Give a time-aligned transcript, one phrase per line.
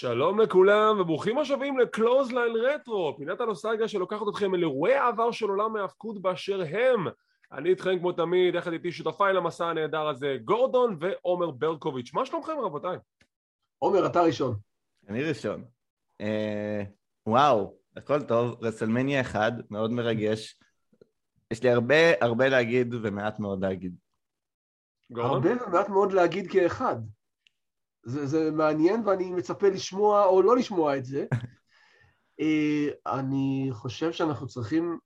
[0.00, 5.76] שלום לכולם וברוכים השבים לקלוזליין רטרו, פינת הנוסטלגיה שלוקחת אתכם אל אירועי העבר של עולם
[5.76, 7.06] ההאבקות באשר הם.
[7.52, 12.14] אני איתכם כמו תמיד, יחד איתי שותפיי למסע הנהדר הזה, גורדון ועומר ברקוביץ'.
[12.14, 12.96] מה שלומכם רבותיי?
[13.78, 14.56] עומר, אתה ראשון.
[15.08, 15.64] אני ראשון.
[16.20, 16.82] אה,
[17.26, 20.58] וואו, הכל טוב, רסלמניה אחד, מאוד מרגש.
[21.50, 23.94] יש לי הרבה הרבה להגיד ומעט מאוד להגיד.
[25.10, 25.58] גורדון?
[25.58, 26.96] הרבה ומעט מאוד להגיד כאחד.
[28.02, 31.26] זה, זה מעניין ואני מצפה לשמוע או לא לשמוע את זה.
[32.40, 34.98] אה, אני חושב שאנחנו צריכים,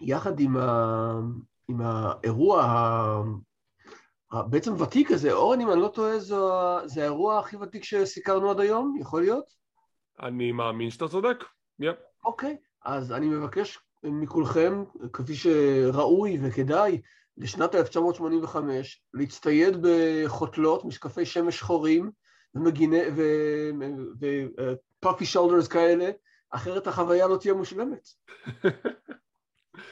[0.00, 1.12] יחד עם, ה,
[1.68, 2.62] עם האירוע
[4.32, 6.36] ה, בעצם ותיק הזה, אורן, אם אני לא טועה, זה,
[6.86, 9.54] זה האירוע הכי ותיק שסיקרנו עד היום, יכול להיות?
[10.22, 11.44] אני מאמין שאתה צודק,
[11.78, 11.96] יפ.
[11.96, 12.00] Yep.
[12.24, 17.00] אוקיי, אז אני מבקש מכולכם, כפי שראוי וכדאי,
[17.38, 22.10] לשנת 1985, להצטייד בחותלות, משקפי שמש שחורים
[25.00, 26.10] ו puffy shoulders כאלה,
[26.50, 28.08] אחרת החוויה לא תהיה מושלמת.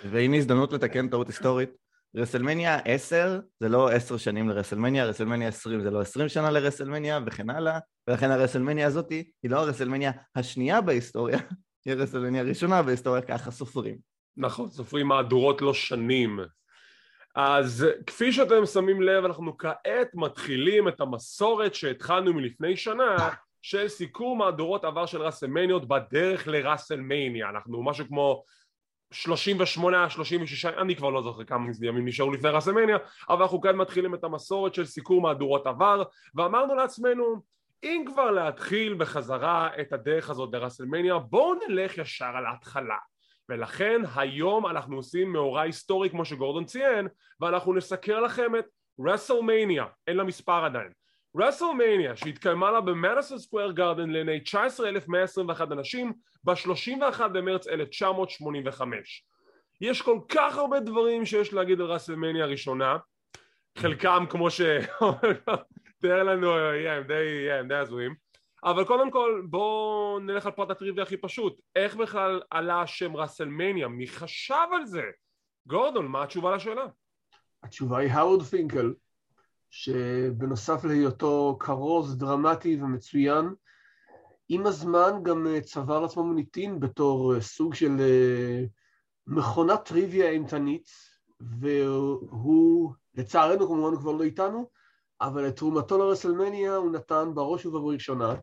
[0.04, 1.70] והנה הזדמנות לתקן טעות היסטורית.
[2.16, 7.50] רסלמניה 10 זה לא 10 שנים לרסלמניה, רסלמניה 20 זה לא 20 שנה לרסלמניה וכן
[7.50, 11.38] הלאה, ולכן הרסלמניה הזאת היא לא הרסלמניה השנייה בהיסטוריה,
[11.84, 13.98] היא הרסלמניה הראשונה בהיסטוריה, ככה סופרים.
[14.36, 16.38] נכון, סופרים מהדורות לא שנים.
[17.40, 23.16] אז כפי שאתם שמים לב אנחנו כעת מתחילים את המסורת שהתחלנו מלפני שנה
[23.62, 28.44] של סיקור מהדורות עבר של ראסלמניות בדרך לראסלמניה אנחנו משהו כמו
[29.12, 32.96] 38, 36, אני כבר לא זוכר כמה ימים נשארו לפני ראסלמניה
[33.28, 36.02] אבל אנחנו כאן מתחילים את המסורת של סיקור מהדורות עבר
[36.34, 37.42] ואמרנו לעצמנו
[37.82, 42.98] אם כבר להתחיל בחזרה את הדרך הזאת לראסלמניה בואו נלך ישר על ההתחלה
[43.48, 47.08] ולכן היום אנחנו עושים מאורע היסטורי כמו שגורדון ציין
[47.40, 48.64] ואנחנו נסקור לכם את
[49.06, 50.92] רסלמניה, אין לה מספר עדיין.
[51.36, 56.12] רסלמניה שהתקיימה לה במדיסון סקוויר גארדן לעיני 19,121 אנשים
[56.44, 59.24] ב-31 במרץ 1985
[59.80, 62.96] יש כל כך הרבה דברים שיש להגיד על רסלמניה הראשונה.
[63.78, 64.60] חלקם כמו ש...
[66.02, 66.52] תאר לנו,
[67.60, 68.14] הם די הזויים
[68.64, 73.88] אבל קודם כל בואו נלך על פרט הטריוויה הכי פשוט איך בכלל עלה השם ראסלמניה?
[73.88, 75.02] מי חשב על זה?
[75.66, 76.86] גורדון, מה התשובה לשאלה?
[77.62, 78.94] התשובה היא האוורד פינקל
[79.70, 83.54] שבנוסף להיותו כרוז דרמטי ומצוין
[84.48, 88.64] עם הזמן גם אה, צבר לעצמו מוניטין בתור אה, סוג של אה,
[89.26, 90.88] מכונת טריוויה אימתנית
[91.40, 94.70] והוא לצערנו כמובן הוא כבר לא איתנו
[95.20, 98.34] אבל את תרומתו לרסלמניה הוא נתן בראש ובראשונה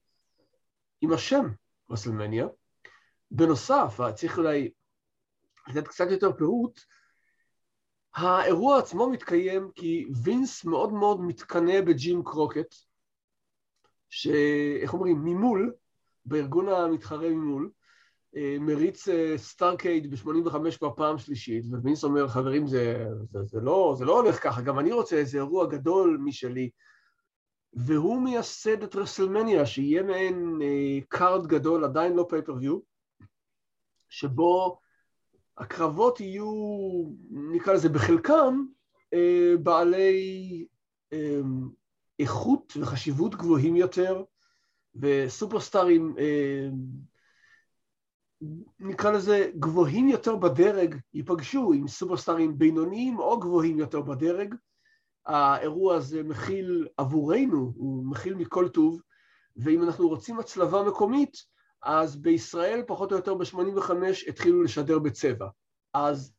[1.02, 1.46] עם השם
[1.90, 2.48] רסלמניה.
[3.32, 4.72] בנוסף, צריך אולי
[5.68, 6.80] לתת קצת יותר פירוט,
[8.16, 12.76] האירוע עצמו מתקיים כי וינס מאוד מאוד מתקנא בג'ים קרוקט,
[14.10, 15.74] שאיך אומרים, ממול,
[16.26, 17.70] בארגון המתחרה ממול,
[18.36, 23.96] אה, מריץ אה, Starrcade ב-85 כבר פעם שלישית, ווינס אומר, חברים, זה, זה, זה, לא,
[23.98, 26.70] זה לא הולך ככה, גם אני רוצה איזה אירוע גדול משלי.
[27.76, 30.62] והוא מייסד את רסלמניה, שיהיה מעין
[31.10, 32.80] card אה, גדול, עדיין לא pay-per-view,
[34.10, 34.80] שבו
[35.58, 36.46] הקרבות יהיו,
[37.32, 38.66] נקרא לזה בחלקם,
[39.14, 40.66] אה, בעלי
[41.14, 41.42] אה,
[42.20, 44.24] איכות וחשיבות גבוהים יותר,
[44.96, 46.16] וסופרסטארים,
[48.80, 54.56] נקרא לזה גבוהים יותר בדרג, ייפגשו עם סופרסטארים בינוניים או גבוהים יותר בדרג,
[55.26, 59.02] האירוע הזה מכיל עבורנו, הוא מכיל מכל טוב,
[59.58, 61.38] ואם אנחנו רוצים הצלבה מקומית,
[61.84, 63.92] אז בישראל פחות או יותר ב-85
[64.28, 65.48] התחילו לשדר בצבע.
[65.94, 66.36] אז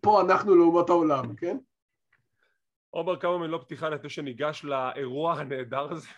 [0.00, 1.58] פה אנחנו לעומת העולם, כן?
[2.90, 6.08] עומר, כמה מילות פתיחה לפני שניגש לאירוע הנהדר הזה?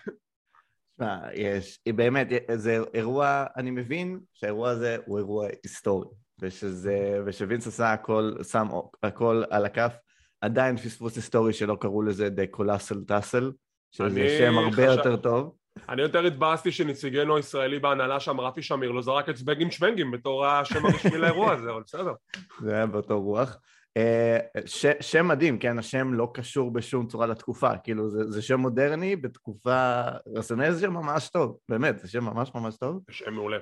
[0.95, 7.93] תשמע, יש, באמת, זה אירוע, אני מבין שהאירוע הזה הוא אירוע היסטורי, ושזה, ושווינס עשה
[7.93, 8.69] הכל, שם
[9.03, 9.97] הכל על הכף
[10.41, 13.45] עדיין פספוס היסטורי שלא קראו לזה The Colossal Tassel,
[13.93, 14.97] שזה שם הרבה חשב...
[14.97, 15.57] יותר טוב.
[15.89, 20.47] אני יותר התבאסתי שנציגנו הישראלי בהנהלה שם, רפי שמיר, לא זרק את סבגים שוונגים בתור
[20.47, 22.13] השם הרשמי לאירוע הזה, אבל בסדר.
[22.61, 23.59] זה היה באותו רוח.
[23.97, 28.61] אה, ש, שם מדהים, כן, השם לא קשור בשום צורה לתקופה, כאילו זה, זה שם
[28.61, 30.03] מודרני בתקופה,
[30.37, 33.03] רסנל זה שם ממש טוב, באמת, זה שם ממש ממש טוב.
[33.11, 33.59] שם מעולה.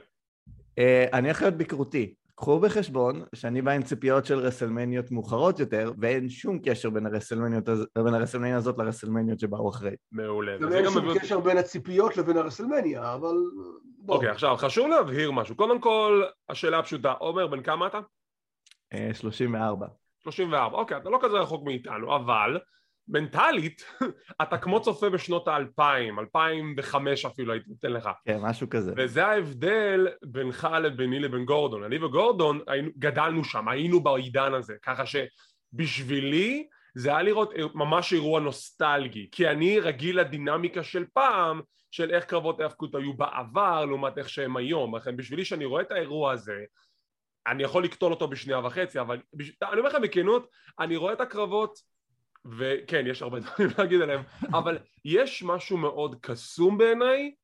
[0.78, 5.92] אה, אני הולך להיות ביקורתי, קחו בחשבון שאני בא עם ציפיות של רסלמניות מאוחרות יותר,
[5.98, 7.64] ואין שום קשר בין הרסלמניות,
[8.04, 9.96] בין הרסלמניה הזאת לרסלמניות שבאו אחרי.
[10.12, 10.58] מעולה.
[10.58, 13.34] גם אין שום קשר בין הציפיות לבין הרסלמניה, אבל...
[14.08, 15.56] אוקיי, עכשיו חשוב להבהיר משהו.
[15.56, 18.00] קודם כל, השאלה הפשוטה, עומר, בן כמה אתה?
[19.12, 19.86] 34.
[19.86, 19.92] אה,
[20.22, 22.58] 34, אוקיי, אתה לא כזה רחוק מאיתנו, אבל
[23.08, 23.84] מנטלית,
[24.42, 28.08] אתה כמו צופה בשנות האלפיים, 2005 אפילו הייתי נותן לך.
[28.24, 28.92] כן, משהו כזה.
[28.96, 31.84] וזה ההבדל בינך לביני לבין גורדון.
[31.84, 38.40] אני וגורדון היינו, גדלנו שם, היינו בעידן הזה, ככה שבשבילי זה היה לראות ממש אירוע
[38.40, 41.60] נוסטלגי, כי אני רגיל לדינמיקה של פעם,
[41.90, 44.96] של איך קרבות ההאבקות היו בעבר לעומת איך שהם היום.
[44.96, 46.64] לכן בשבילי שאני רואה את האירוע הזה,
[47.46, 49.20] אני יכול לקטול אותו בשנייה וחצי, אבל
[49.62, 50.48] אני אומר לך בכנות,
[50.78, 51.78] אני רואה את הקרבות,
[52.58, 54.22] וכן, יש הרבה דברים להגיד עליהם,
[54.54, 57.34] אבל יש משהו מאוד קסום בעיניי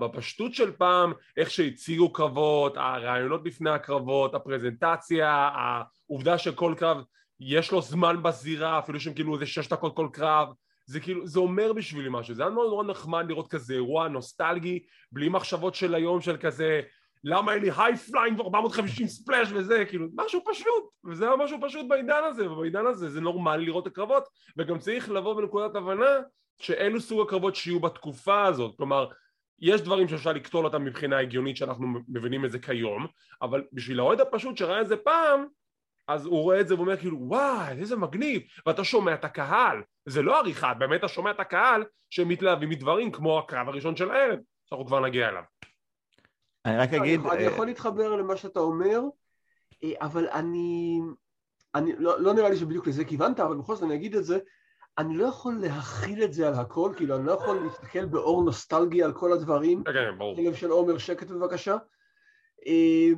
[0.00, 7.02] בפשטות של פעם, איך שהציגו קרבות, הרעיונות לפני הקרבות, הפרזנטציה, העובדה שכל קרב
[7.40, 10.48] יש לו זמן בזירה, אפילו שהם כאילו איזה שש דקות כל קרב,
[10.86, 14.82] זה כאילו, זה אומר בשבילי משהו, זה היה מאוד נורא נחמד לראות כזה אירוע נוסטלגי,
[15.12, 16.80] בלי מחשבות של היום של כזה
[17.24, 21.86] למה אין לי high flying ו-450 splash וזה, כאילו, משהו פשוט, וזה היה משהו פשוט
[21.88, 24.24] בעידן הזה, ובעידן הזה זה נורמלי לראות את הקרבות,
[24.56, 26.18] וגם צריך לבוא בנקודת הבנה
[26.60, 29.06] שאלו סוג הקרבות שיהיו בתקופה הזאת, כלומר,
[29.60, 33.06] יש דברים שאפשר לקטול אותם מבחינה הגיונית שאנחנו מבינים את זה כיום,
[33.42, 35.46] אבל בשביל האוהד הפשוט שראה את זה פעם,
[36.08, 38.42] אז הוא רואה את זה ואומר כאילו וואי איזה מגניב.
[38.66, 39.82] ואתה שומע את הקהל.
[40.06, 44.10] זה לא עריכה באמת אתה שומע את הקהל שהם מתלהבים מדברים כמו הקרב הראשון של
[44.10, 45.42] הערב שאנחנו כבר נגיע אליו
[46.64, 47.20] אני רק אגיד...
[47.26, 49.00] אני יכול להתחבר למה שאתה אומר,
[49.84, 51.00] אה, אבל אני...
[51.74, 54.38] אני לא, לא נראה לי שבדיוק לזה כיוונת, אבל בכל זאת אני אגיד את זה,
[54.98, 59.02] אני לא יכול להכיל את זה על הכל, כאילו אני לא יכול להסתכל באור נוסטלגי
[59.02, 59.84] על כל הדברים.
[59.84, 60.36] כן, כן, ברור.
[60.38, 61.76] לב של עומר, שקט בבקשה.
[62.66, 63.10] אה,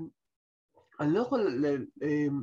[1.00, 1.64] אני לא יכול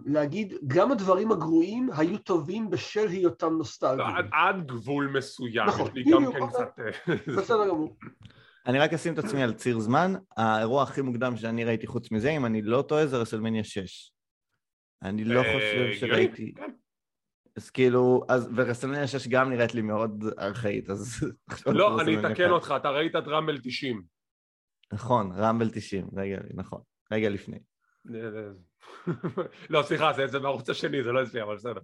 [0.05, 4.15] להגיד, גם הדברים הגרועים היו טובים בשל היותם נוסטלגיים.
[4.15, 5.67] עד, עד גבול מסוים.
[5.67, 6.23] נכון, בדיוק.
[6.75, 7.95] כן בסדר גמור.
[8.67, 12.29] אני רק אשים את עצמי על ציר זמן, האירוע הכי מוקדם שאני ראיתי חוץ מזה,
[12.29, 14.11] אם אני לא טועה, זה רסלמניה 6.
[15.03, 16.53] אני לא אה, חושב שראיתי...
[16.55, 16.71] כן.
[17.55, 21.33] אז כאילו, אז ורסלמניה 6 גם נראית לי מאוד ארכאית, אז...
[21.65, 24.03] לא, אני אתקן אותך, אתה ראית את רמבל 90.
[24.93, 27.59] נכון, רמבל 90, רגע, נכון, רגע לפני.
[29.69, 31.81] לא, סליחה, זה בערוץ השני, זה לא אצלי, אבל בסדר.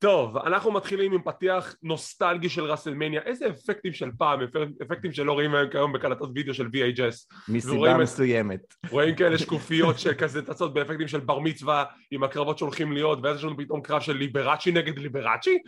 [0.00, 4.40] טוב, אנחנו מתחילים עם פתיח נוסטלגי של ראסלמניה, איזה אפקטים של פעם,
[4.82, 7.34] אפקטים שלא רואים היום כיום בקלטות וידאו של VHS.
[7.48, 8.60] מסיבה מסוימת.
[8.90, 13.44] רואים כאלה שקופיות שכזה טסות באפקטים של בר מצווה עם הקרבות שהולכים להיות, ואז יש
[13.44, 15.58] לנו פתאום קרב של ליבראצ'י נגד ליבראצ'י?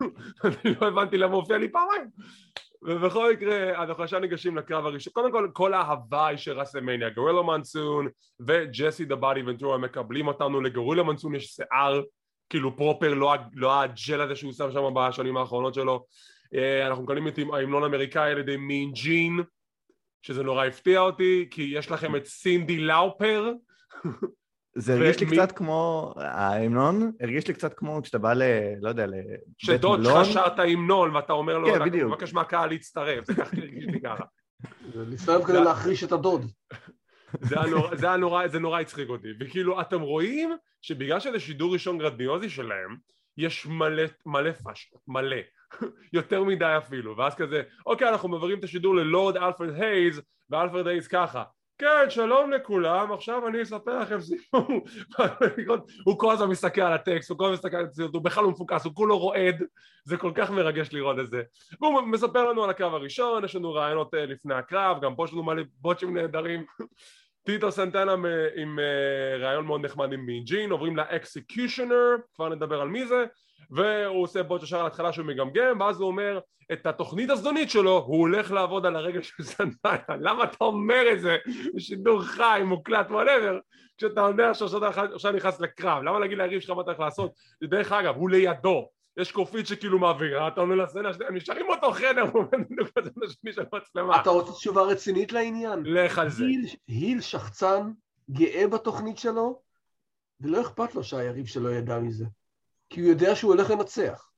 [0.44, 2.04] אני לא הבנתי למה הופיע לי פעמיים.
[2.82, 5.12] ובכל מקרה, אנחנו עכשיו ניגשים לקרב הראשון.
[5.12, 8.08] קודם כל, כל ההוואי של ראסלמניה, גורלה מנסון
[8.46, 12.02] וג'סי דה באדי ונטורה מקבלים אותנו, לגורלה מנסון יש שיער
[12.50, 16.06] כאילו פרופר, לא, לא הג'ל הזה שהוא שם שם בשנים האחרונות שלו.
[16.54, 19.40] אה, אנחנו מקבלים את ההמנון האמריקאי על ידי מין ג'ין,
[20.22, 23.52] שזה נורא הפתיע אותי, כי יש לכם את סינדי לאופר.
[24.76, 28.42] זה הרגיש לי קצת כמו, ההמנון הרגיש לי קצת כמו כשאתה בא ל...
[28.80, 29.78] לא יודע, לבית מלון.
[29.78, 32.12] שדוד שלך שר את ההמנון ואתה אומר לו, כן, בדיוק.
[32.12, 34.24] מבקש מהקהל להצטרף, זה ככה הרגיש לי ככה.
[34.94, 36.46] להצטרף כדי להחריש את הדוד.
[37.40, 41.98] זה, הנור, זה, הנורא, זה נורא הצחיק אותי, וכאילו אתם רואים שבגלל שזה שידור ראשון
[41.98, 42.96] גרדיוזי שלהם,
[43.36, 45.36] יש מלא, מלא פאשלות, מלא,
[46.12, 51.08] יותר מדי אפילו, ואז כזה, אוקיי אנחנו מעבירים את השידור ללורד אלפרד הייז, ואלפרד הייז
[51.08, 51.42] ככה,
[51.80, 54.62] כן שלום לכולם, עכשיו אני אספר לכם סיפור,
[56.06, 58.50] הוא כל הזמן מסתכל על הטקסט, הוא כל הזמן מסתכל על הציוד, הוא בכלל לא
[58.50, 59.62] מפוקס, הוא כולו רועד,
[60.04, 61.42] זה כל כך מרגש לראות את זה,
[61.80, 65.32] והוא מספר לנו על הקרב הראשון, יש לנו ראיונות אה, לפני הקרב, גם פה יש
[65.32, 66.64] לנו מלא botch ים נהדרים
[67.44, 68.12] טיטו סנטנה
[68.56, 73.24] עם אה, ראיון מאוד נחמד עם ג'ין, עוברים ל Executioner, כבר נדבר על מי זה,
[73.70, 76.40] והוא עושה botch ישר להתחלה שהוא מגמגם, ואז הוא אומר
[76.72, 81.20] את התוכנית הזדונית שלו, הוא הולך לעבוד על הרגל של סנטנה, למה אתה אומר את
[81.20, 81.36] זה?
[81.74, 83.58] בשידור חי, מוקלט, whatever,
[83.98, 87.32] כשאתה יודע שעכשיו נכנס לקרב, למה להגיד ליריב שלך מה אתה הולך לעשות?
[87.64, 92.20] דרך אגב, הוא לידו, יש קופית שכאילו מעבירה, אתה אומר לסצנה, הם נשארים באותו חדר,
[92.20, 94.20] הוא עומד בדיוק בצד השני של המצלמה.
[94.20, 95.82] אתה רוצה תשובה רצינית לעניין?
[95.84, 96.44] לך על זה.
[96.44, 97.92] היל, היל שחצן,
[98.30, 99.62] גאה בתוכנית שלו,
[100.40, 102.24] ולא אכפת לו שהיריב שלו ידע מזה.
[102.90, 104.30] כי הוא יודע שהוא הולך לנצח.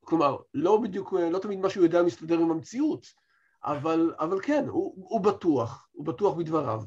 [0.00, 3.06] כלומר, לא בדיוק, לא תמיד מה שהוא יודע מסתדר עם המציאות,
[3.64, 6.82] אבל, אבל כן, הוא, הוא בטוח, הוא בטוח בדבריו.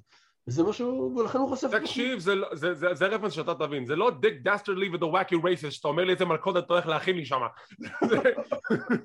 [0.47, 1.67] וזה משהו, ולכן הוא חושף...
[1.71, 5.35] תקשיב, זה, זה, זה, זה reference שאתה תבין, זה לא Dick Dastardly ו The Wacky
[5.43, 7.39] Races, שאתה אומר לי את זה מלכודת, אתה הולך להכין לי שם.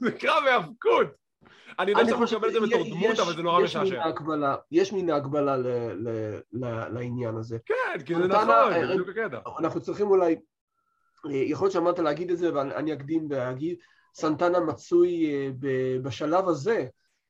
[0.01, 1.07] זה קרב היאבקות.
[1.79, 4.03] אני יודע שאתה מקבל את זה בתור דמות, אבל זה נורא משעשע.
[4.71, 5.57] יש מין הגבלה
[6.93, 7.59] לעניין הזה.
[7.67, 8.47] כן, כי זה נכון,
[8.81, 9.39] זה בדיוק הקטע.
[9.59, 10.37] אנחנו צריכים אולי,
[11.31, 13.77] יכול להיות שאמרת להגיד את זה, ואני אקדים ואגיד,
[14.15, 15.51] סנטנה מצוי אה,
[16.03, 16.87] בשלב הזה,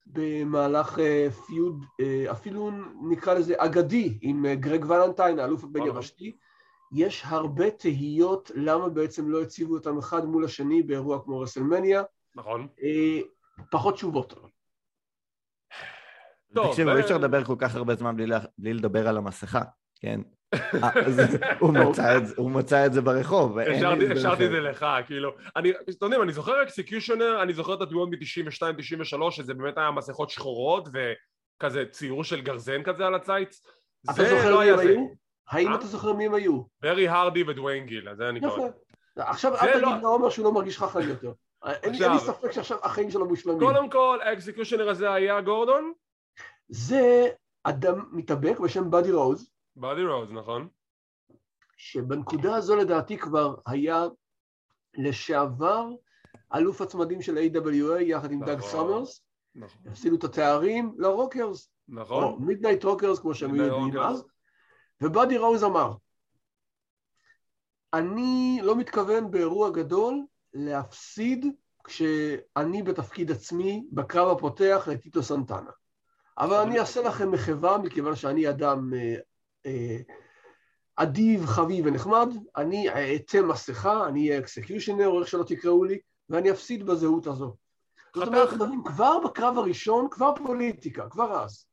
[0.06, 2.70] במהלך אה, feud, אה, אפילו
[3.10, 6.36] נקרא לזה אגדי, עם אה, גרג ולנטיין, האלוף הבין יבשתי,
[6.94, 12.02] יש הרבה תהיות למה בעצם לא הציבו אותם אחד מול השני באירוע כמו רסלמניה.
[12.34, 12.68] נכון.
[12.82, 13.20] אה,
[13.70, 14.34] פחות תשובות.
[16.54, 19.16] טוב, תקשיבו, ו- אי אפשר לדבר כל כך הרבה זמן בלי לה- בלי לדבר על
[19.16, 19.62] המסכה,
[20.00, 20.20] כן?
[20.54, 21.38] אה, זה-
[22.36, 23.58] הוא מצא את זה- ברחוב.
[23.58, 24.06] השארתי
[24.46, 24.50] את.
[24.52, 29.54] זה לך, כאילו, אני, אתם יודעים, אני זוכר Executioner, אני זוכר את הדמויות מ-92-93, שזה
[29.54, 33.62] באמת היה מסכות שחורות וכזה ציור של גרזן כזה על הציץ.
[34.04, 34.88] אתה זה זוכר לא מי היה הם זה.
[34.88, 35.06] היו?
[35.50, 35.74] האם אה?
[35.74, 36.62] אתה זוכר מי הם היו?
[36.82, 38.52] ברי הרדי ודוויין גיל, אז זה אני קורא.
[38.52, 38.66] יפה.
[39.16, 41.32] עכשיו אל לא- תגיד לעומר שהוא לא מרגיש חכם יותר.
[41.66, 43.58] אין לי- אין לי ספק שעכשיו החיים שלו מושלמים.
[43.60, 45.92] קודם כל, ה Executioner הזה היה גורדון?
[46.68, 47.28] זה
[47.64, 50.68] אדם מתאבק בשם באדי רוז, באדי רוז, נכון?
[51.76, 54.04] שבנקודה הזו לדעתי כבר היה
[54.94, 55.88] לשעבר
[56.54, 58.70] אלוף הצמדים של A.W.A יחד עם דאג נכון.
[58.70, 59.22] סאמרס,
[59.54, 59.90] נכון.
[59.90, 62.44] הפסידו את התארים ל Rockers, או נכון?
[62.44, 63.98] Midnight Rockers כמו שהם יודעים.
[63.98, 64.24] אז,
[65.00, 65.92] ובאדי רוז אמר,
[67.94, 71.46] אני לא מתכוון באירוע גדול להפסיד
[71.84, 75.70] כשאני בתפקיד עצמי בקרב הפותח לטיטו סנטנה.
[76.38, 79.14] אבל אני אעשה לכם מחווה מכיוון שאני אדם אה,
[80.96, 86.50] אדיב, חביב ונחמד, אני אעטה מסכה, אני אהיה Executioner או איך שלא תקראו לי, ואני
[86.50, 87.56] אפסיד בזהות הזו.
[88.14, 88.28] זאת.
[88.28, 91.66] אומרת, מדברים, כבר בקרב הראשון, כבר פוליטיקה, כבר אז.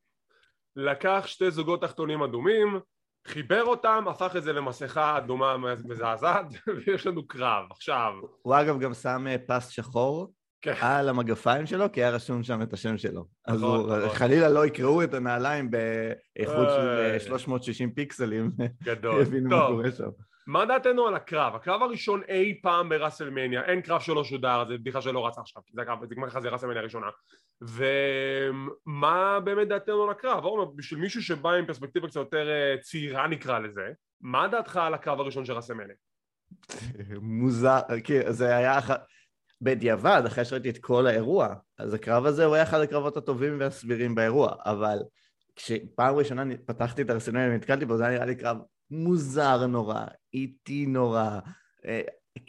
[0.76, 2.80] לקח שתי זוגות תחתונים אדומים,
[3.28, 6.46] חיבר אותם, הפך את זה למסכה אדומה מזעזעת,
[6.88, 7.66] ויש לנו קרב.
[7.72, 10.32] עכשיו, הוא אגב גם שם אה, פס שחור.
[10.80, 13.26] על המגפיים שלו, כי היה רשום שם את השם שלו.
[13.48, 14.10] אז נכון, הוא- נכון.
[14.18, 17.20] חלילה לא יקראו את הנעליים באיכות של אה, איי.
[17.20, 18.52] 360 פיקסלים,
[18.84, 19.22] גדול.
[19.22, 20.10] יבינו מה קורה שם.
[20.48, 21.56] מה דעתנו על הקרב?
[21.56, 25.82] הקרב הראשון אי פעם בראסלמניה, אין קרב שלא שודר, זה בדיחה שלא רצה עכשיו, זה
[25.82, 27.08] הקרב, זה כמו לך זה ראסלמניה הראשונה.
[27.62, 30.44] ומה באמת דעתנו על הקרב?
[30.46, 33.82] אורנה, בשביל מישהו שבא עם פרספקטיבה קצת יותר אה, צעירה נקרא לזה,
[34.22, 35.96] מה דעתך על הקרב הראשון של ראסלמניה?
[37.22, 38.90] מוזר, כי זה היה אח...
[39.64, 44.16] בדיעבד, אחרי שראיתי את כל האירוע, אז הקרב הזה הוא היה אחד הקרבות הטובים והסבירים
[44.16, 44.98] באירוע, אבל
[45.56, 48.58] כשפעם ראשונה פתחתי את הרסלמניה ונתקלתי בו, זה היה נראה לי קרב
[48.92, 51.40] מוזר נורא, איטי נורא.
[51.86, 52.02] אה,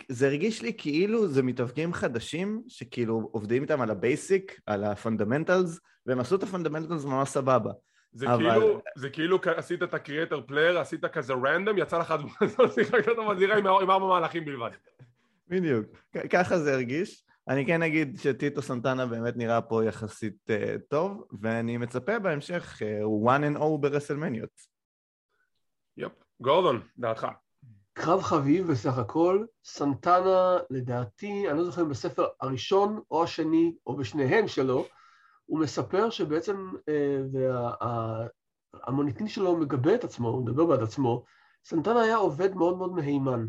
[0.09, 4.91] זה הרגיש לי כאילו זה מתאבקים חדשים, שכאילו עובדים איתם על ה basic, על ה
[4.91, 7.73] fundamentals, והם עשו את ה fundamentals ממש סבבה.
[8.13, 11.99] זה אבל- כאילו, זה כאילו עשית את ה create a player, עשית כזה random, יצא
[11.99, 12.15] לך
[12.75, 14.71] שיחקת אותה בזירה עם עם ארבע מהלכים בלבד.
[15.49, 15.87] בדיוק,
[16.31, 17.25] ככה זה הרגיש.
[17.49, 23.31] אני כן אגיד שטיטו סנטנה באמת נראה פה יחסית uh, טוב, ואני מצפה בהמשך הוא
[23.31, 24.51] uh, 1 and 0 ברסלמניות.
[25.97, 26.13] יופ.
[26.41, 27.27] גורדון, דעתך.
[27.93, 33.97] קרב חביב בסך הכל, סנטנה לדעתי, אני לא זוכר אם בספר הראשון או השני או
[33.97, 34.87] בשניהם שלו,
[35.47, 37.21] הוא מספר שבעצם, אה,
[38.73, 41.25] והמוניטין שלו מגבה את עצמו, הוא מדבר בעד עצמו,
[41.65, 43.47] סנטנה היה עובד מאוד מאוד מהימן.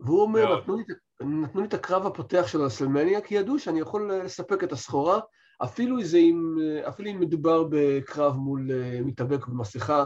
[0.00, 0.58] והוא אומר.
[0.60, 0.84] נתנו לי,
[1.20, 5.20] נתנו לי את הקרב הפותח של הסלמניה, כי ידעו שאני יכול לספק את הסחורה,
[5.64, 10.04] אפילו, אם, אה, אפילו אם מדובר בקרב מול אה, מתאבק במסכה,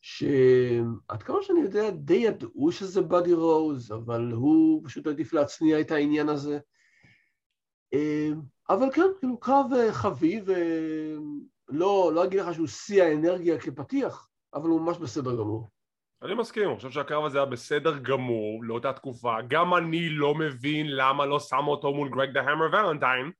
[0.00, 5.90] שעד כמה שאני יודע, די ידעו שזה באדי רוז, אבל הוא פשוט עדיף להצניע את
[5.90, 6.58] העניין הזה.
[7.94, 8.30] אה,
[8.70, 10.48] אבל כן, כאילו, קרב אה, חביב,
[11.68, 15.70] לא, לא אגיד לך שהוא שיא האנרגיה כפתיח, אבל הוא ממש בסדר גמור.
[16.22, 19.36] אני מסכים, אני חושב שהקרב הזה היה בסדר גמור לאותה תקופה.
[19.48, 23.30] גם אני לא מבין למה לא שמו אותו מול גרג דה המר ולנטיין,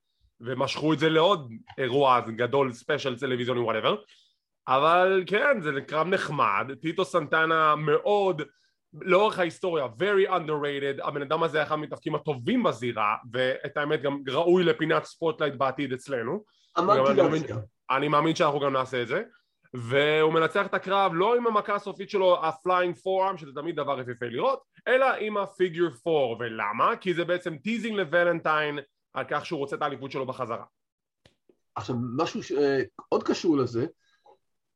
[0.40, 3.96] ומשכו את זה לעוד אירוע גדול, ספיישל טלוויזיוני whatever.
[4.68, 8.42] אבל כן, זה קרב נחמד, טיטו סנטנה מאוד,
[9.00, 14.18] לאורך ההיסטוריה, very underrated, הבן אדם הזה היה אחד מהמתאבקים הטובים בזירה, ואת האמת גם
[14.28, 16.44] ראוי לפינת spotlight בעתיד אצלנו.
[16.78, 17.56] אמרתי אני מבין- להציע.
[17.90, 19.22] אני מאמין שאנחנו גם נעשה את זה
[19.74, 24.00] והוא מנצח את הקרב לא עם המכה הסופית שלו ה flying forearm שזה תמיד דבר
[24.00, 26.96] יפהפה לראות אלא עם ה figure four ולמה?
[26.96, 28.78] כי זה בעצם teasing לוולנטיין
[29.12, 30.64] על כך שהוא רוצה את האליפות שלו בחזרה
[31.74, 33.86] עכשיו, משהו שעוד קשור לזה,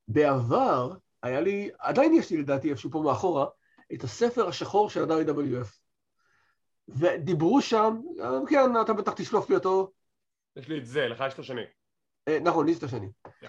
[0.08, 3.46] בעבר היה לי, עדיין יש לי לדעתי איפשהו פה מאחורה,
[3.94, 5.68] את הספר השחור של ה-WWF.
[6.88, 8.00] ודיברו שם,
[8.48, 9.92] כן, אתה בטח תשלוף לי אותו,
[10.56, 11.64] יש לי את זה, לך יש את השני
[12.28, 13.08] אה, נכון, לי יש את השני.
[13.40, 13.48] כן.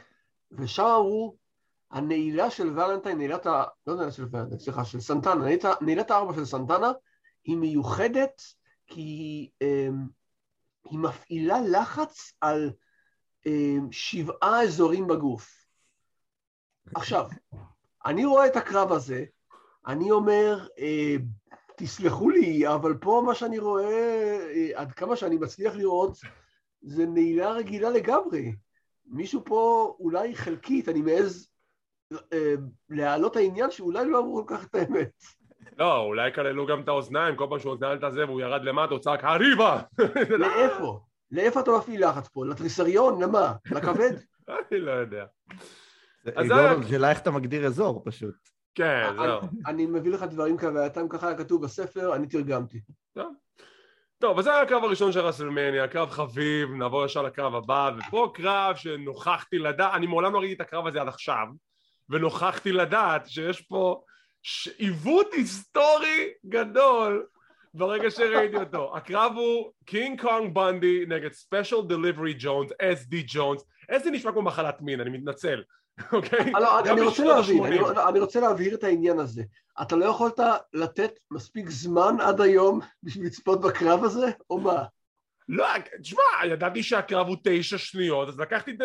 [0.57, 1.35] ושם אמרו,
[1.91, 3.63] הנעילה של ולנטיין, נעילת ה...
[3.87, 6.91] לא נעילה של ולנטיין, סליחה, של סנטנה, נעילת, נעילת הארבע של סנטנה,
[7.43, 8.41] היא מיוחדת
[8.87, 9.89] כי אה,
[10.85, 12.71] היא מפעילה לחץ על
[13.47, 15.65] אה, שבעה אזורים בגוף.
[16.95, 17.27] עכשיו,
[18.05, 19.25] אני רואה את הקרב הזה,
[19.87, 21.15] אני אומר, אה,
[21.77, 26.17] תסלחו לי, אבל פה מה שאני רואה, אה, עד כמה שאני מצליח לראות,
[26.81, 28.51] זה נעילה רגילה לגמרי.
[29.07, 31.49] מישהו פה, אולי חלקית, אני מעז
[32.33, 32.53] אה,
[32.89, 35.11] להעלות העניין שאולי לא אמרו כל כך את האמת.
[35.77, 38.91] לא, אולי כללו גם את האוזניים, כל פעם שהוא נתן את הזה והוא ירד למטה,
[38.93, 39.81] הוא צעק, הריבה!
[40.39, 40.99] לאיפה?
[41.31, 42.45] לאיפה אתה מפעיל לחץ פה?
[42.45, 43.23] לתריסריון?
[43.23, 43.53] למה?
[43.71, 44.11] לכבד?
[44.49, 45.25] אני לא יודע.
[46.35, 48.35] אז היה- שאלה איך אתה מגדיר אזור פשוט.
[48.75, 49.39] כן, זהו.
[49.41, 52.81] אני- אני מביא לך דברים כהווייתם, ככה היה כתוב בספר, אני תרגמתי.
[53.13, 53.33] טוב,
[54.37, 58.75] אז זה היה הקרב הראשון של רסלמניה, קרב חביב, נעבור ישר לקרב הבא, ופה קרב
[58.75, 61.47] שנוכחתי לדעת, אני מעולם לא ראיתי את הקרב הזה עד עכשיו,
[62.09, 64.01] ונוכחתי לדעת שיש פה
[64.77, 67.25] עיוות היסטורי גדול
[67.73, 68.97] ברגע שראיתי אותו.
[68.97, 74.81] הקרב הוא קינג קונג בנדי נגד ספיישל דליברי ג'ונס, אס.די ג'ונס, אס.די נשמע כמו מחלת
[74.81, 75.63] מין, אני מתנצל,
[76.11, 76.51] אוקיי?
[76.51, 77.99] לא, אני- רוצה להבין, אני- ה-שמונים.
[78.09, 79.43] אני רוצה להבהיר את העניין הזה.
[79.81, 80.39] אתה לא יכולת
[80.73, 84.83] לתת מספיק זמן עד היום בשביל לצפות בקרב הזה, או מה?
[85.49, 85.65] לא,
[86.01, 88.77] תשמע, ידעתי שהקרב הוא תשע שניות, אז לקחתי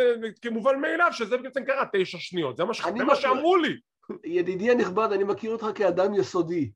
[0.42, 2.74] כמובן מאליו שזה בעצם קרה תשע שניות, זה מה,
[3.14, 3.76] שאמרו לי,
[4.24, 6.70] ידידי הנכבד, אני מכיר אותך כאדם יסודי.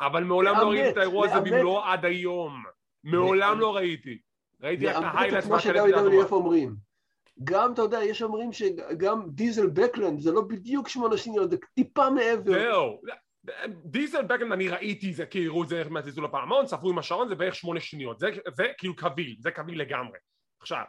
[0.00, 1.40] אבל מעולם לא ראיתי את האירוע הזה.
[1.40, 2.62] במלואו עד היום,
[3.04, 4.18] מעולם לא ראיתי,
[4.62, 5.48] ראיתי רק את לאמת ה highlights
[7.44, 12.10] גם, אתה יודע, יש אומרים שגם דיזל בקלונד זה לא בדיוק שמונה שניות, זה טיפה
[12.10, 12.52] מעבר.
[12.52, 13.00] זהו,
[13.84, 17.28] דיזל בקלונד אני ראיתי זה כי הראו את זה איך מהזיזו לפעמון, ספרו עם השעון
[17.28, 20.18] זה בערך שמונה שניות, זה, זה כאילו קביל, זה קביל לגמרי.
[20.60, 20.84] עכשיו,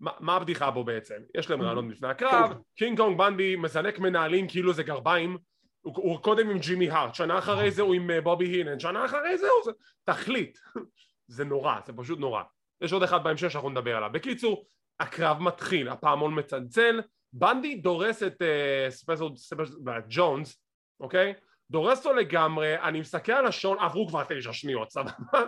[0.00, 1.14] מה, מה הבדיחה בו בעצם?
[1.36, 5.38] יש להם ראיונות לפני הקרב, קינג קונג בנדי מזנק מנהלים כאילו זה גרביים,
[5.80, 9.04] הוא, הוא קודם עם ג'ימי הארט, שנה אחרי זה הוא עם אה, בובי הינן, שנה
[9.04, 9.70] אחרי זה הוא זה...
[10.04, 10.58] תחליט.
[11.36, 12.42] זה נורא, זה פשוט נורא.
[12.80, 14.10] יש עוד אחד בהמשך שאנחנו נדבר עליו.
[14.12, 14.66] בקיצור,
[15.00, 17.00] הקרב מתחיל, הפעמון מצלצל,
[17.32, 19.74] בנדי דורס את uh, ספיישל, ספיישל,
[20.08, 20.62] ג'ונס,
[21.00, 21.34] אוקיי?
[21.70, 25.42] דורס אותו לגמרי, אני מסתכל על השעון, עברו כבר תשע שניות, סבבה?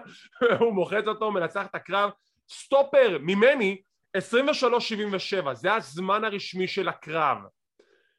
[0.59, 2.11] הוא מוחץ אותו, מנצח את הקרב,
[2.50, 3.83] סטופר ממני,
[4.16, 7.38] 23.77, זה הזמן הרשמי של הקרב.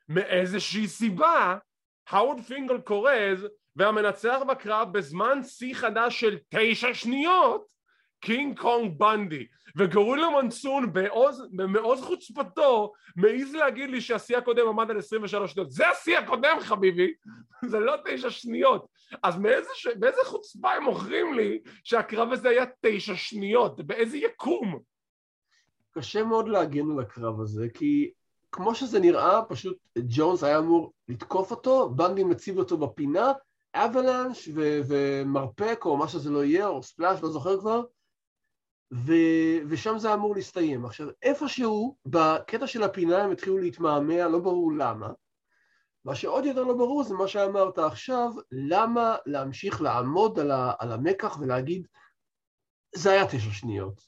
[0.10, 1.58] מאיזושהי סיבה,
[2.10, 7.66] הווארד פינקל כורז, והמנצח בקרב בזמן שיא חדש של תשע שניות,
[8.22, 9.46] קינג קונג בנדי.
[9.76, 15.72] וגורילה מונסון בעוז, במעוז חוצפתו מעז להגיד לי שהשיא הקודם עמד על 23 שניות.
[15.72, 17.14] זה השיא הקודם חביבי
[17.72, 18.86] זה לא תשע שניות.
[19.24, 19.88] אז מאיזה, ש...
[19.88, 23.88] באיזה חוצפה הם מוכרים לי שהקרב הזה היה תשע שניות?
[23.88, 24.80] באיזה יקום?
[25.92, 28.12] קשה מאוד להגן על הקרב הזה, כי
[28.52, 33.32] כמו שזה נראה, פשוט ג'ונס היה אמור לתקוף אותו, בנדי מציב אותו בפינה,
[33.74, 37.82] אבלנש ו- ומרפק או מה שזה לא יהיה, או ספלאש, לא זוכר כבר,
[38.94, 40.86] ו- ושם זה אמור להסתיים.
[40.86, 45.10] עכשיו, איפשהו, בקטע של הפינה הם התחילו להתמהמה, לא ברור למה.
[46.06, 50.92] מה שעוד יותר לא ברור זה מה שאמרת עכשיו, למה להמשיך לעמוד על, ה- על
[50.92, 51.88] המקח ולהגיד,
[52.96, 54.02] זה היה תשע שניות.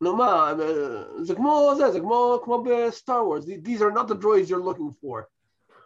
[0.00, 0.52] נו מה,
[1.22, 5.04] זה כמו זה, זה כמו, כמו בסטאר וורס, these are not the droids you're looking
[5.04, 5.22] for.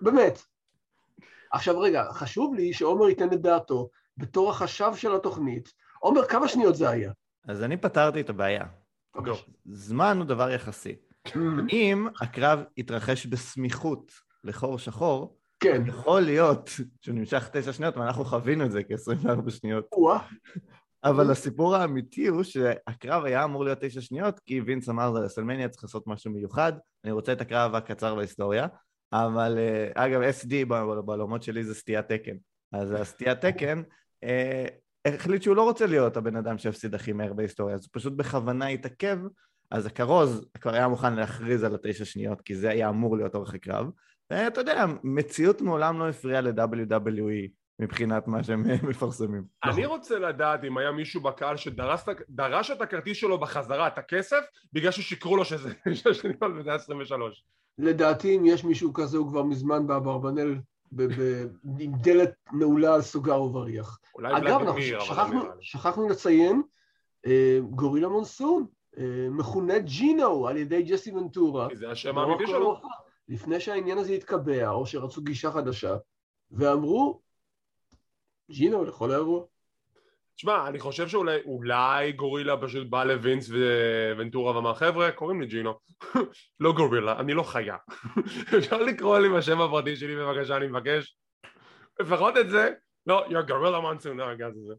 [0.01, 0.42] באמת.
[1.53, 5.73] עכשיו רגע, חשוב לי שעומר ייתן את דעתו בתור החשב של התוכנית.
[6.01, 7.12] עומר, כמה שניות זה היה?
[7.47, 8.65] אז אני פתרתי את הבעיה.
[9.15, 9.37] לא.
[9.65, 10.97] זמן הוא דבר יחסי.
[11.73, 14.13] אם הקרב יתרחש בסמיכות
[14.45, 15.83] לחור שחור, כן.
[15.87, 19.85] יכול להיות שהוא נמשך תשע שניות, ואנחנו חווינו את זה כ-24 שניות.
[21.05, 25.85] אבל הסיפור האמיתי הוא שהקרב היה אמור להיות תשע שניות, כי וינס אמר לרסלמניה צריך
[25.85, 26.73] לעשות משהו מיוחד,
[27.05, 28.67] אני רוצה את הקרב הקצר בהיסטוריה,
[29.13, 32.37] אבל אה, אגב SD בעולמות שלי זה סטיית תקן.
[32.73, 33.83] אז הסטיית תקן
[34.25, 34.67] אה,
[35.14, 38.66] החליט שהוא לא רוצה להיות הבן אדם שהפסיד הכי מהר בהיסטוריה, אז הוא פשוט בכוונה
[38.66, 39.19] התעכב,
[39.71, 43.55] אז הכרוז כבר היה מוכן להכריז על התשע שניות, כי זה היה אמור להיות אורך
[43.55, 43.87] הקרב,
[44.31, 49.45] ואתה יודע, מציאות מעולם לא הפריעה ל-WWE מבחינת מה שהם מפרסמים.
[49.64, 54.40] אני רוצה לדעת אם היה מישהו בקהל שדרש את הכרטיס שלו בחזרה, את הכסף,
[54.73, 57.45] בגלל ששיקרו לו שזה תשע שניות וזה היה 23
[57.79, 60.59] לדעתי, אם יש מישהו כזה, הוא כבר מזמן באברבנל
[61.79, 63.99] עם דלת נעולה על סוגר ובריח.
[64.18, 66.62] אגב, אנחנו שכחנו, לציין,
[67.27, 68.66] אה, גורילה מונסון,
[68.99, 71.68] אה, מכונה ג'ינו על ידי ג'סי ונטורה.
[71.75, 72.81] זה השם האמיתי שלו.
[73.29, 75.96] לפני שהעניין הזה התקבע, או שרצו גישה חדשה,
[76.51, 77.20] ואמרו,
[78.51, 79.44] ג'ינו לכל האירוע.
[80.37, 83.51] תשמע, אני חושב שאולי אולי גורילה פשוט בא לווינס
[84.16, 85.75] וונטורה ואמר חבר'ה, קוראים לי ג'ינו.
[86.61, 87.77] לא גורילה, אני לא חיה.
[88.59, 91.16] אפשר לקרוא לי בשם הפרטי שלי בבקשה, אני מבקש.
[92.01, 92.70] לפחות את זה.
[93.07, 94.75] לא, you're גורילה מונסון, לא, הגז הזה.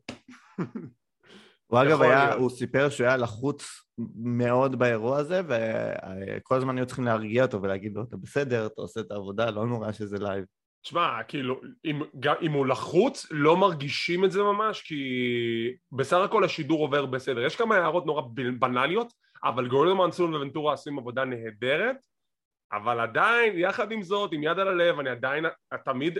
[1.67, 2.33] הוא אגב היה.
[2.33, 3.81] הוא סיפר שהוא היה לחוץ
[4.15, 8.99] מאוד באירוע הזה, וכל הזמן היו צריכים להרגיע אותו ולהגיד לו, אתה בסדר, אתה עושה
[8.99, 10.45] את העבודה, לא נורא שזה לייב.
[10.87, 15.01] תשמע, כאילו, אם, גם, אם הוא לחוץ, לא מרגישים את זה ממש, כי
[15.91, 17.45] בסך הכל השידור עובר בסדר.
[17.45, 18.21] יש כמה הערות נורא
[18.59, 21.97] בנאליות, אבל גורילה מונסון וונטורה עושים עבודה נהדרת,
[22.71, 25.45] אבל עדיין, יחד עם זאת, עם יד על הלב, אני עדיין
[25.85, 26.17] תמיד,